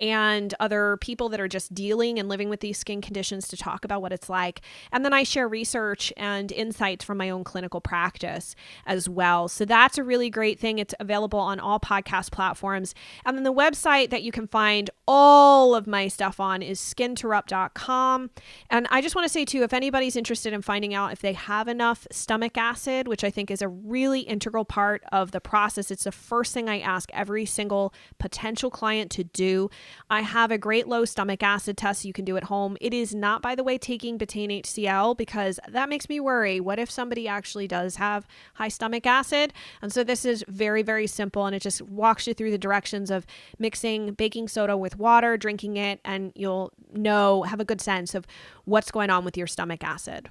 [0.00, 3.84] and other people that are just dealing and living with these skin conditions to talk
[3.84, 4.60] about what it's like.
[4.92, 8.54] And then i share research and insights from my own clinical practice
[8.86, 9.48] as well.
[9.48, 10.78] So that's a really great thing.
[10.78, 12.94] It's available on all podcast platforms.
[13.24, 18.30] And then the website that you can find all of my stuff on is skinterrupt.com.
[18.70, 21.32] And I just want to say, too, if anybody's interested in finding out if they
[21.32, 25.90] have enough stomach acid, which I think is a really integral part of the process,
[25.90, 29.70] it's the first thing I ask every single potential client to do.
[30.10, 32.76] I have a great low stomach acid test you can do at home.
[32.80, 36.60] It is not, by the way, taking betaine HCl because that makes me worry.
[36.60, 39.52] What if somebody actually does have high stomach acid?
[39.82, 42.58] And so this is very, very simple simple and it just walks you through the
[42.58, 43.26] directions of
[43.58, 48.26] mixing baking soda with water, drinking it, and you'll know, have a good sense of
[48.64, 50.30] what's going on with your stomach acid.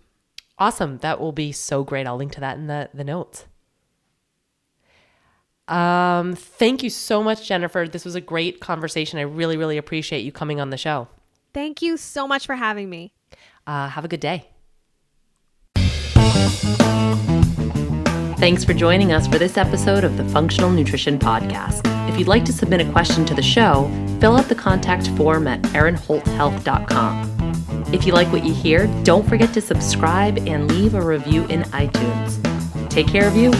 [0.58, 0.97] Awesome.
[0.99, 2.08] That will be so great.
[2.08, 3.45] I'll link to that in the, the notes.
[5.68, 7.88] Um, thank you so much, Jennifer.
[7.88, 9.20] This was a great conversation.
[9.20, 11.08] I really, really appreciate you coming on the show.
[11.53, 13.14] Thank you so much for having me.
[13.68, 14.49] Uh, have a good day.
[18.38, 21.81] Thanks for joining us for this episode of the Functional Nutrition Podcast.
[22.09, 25.47] If you'd like to submit a question to the show, fill out the contact form
[25.47, 27.93] at erinholthealth.com.
[27.93, 31.63] If you like what you hear, don't forget to subscribe and leave a review in
[31.63, 32.89] iTunes.
[32.89, 33.53] Take care of you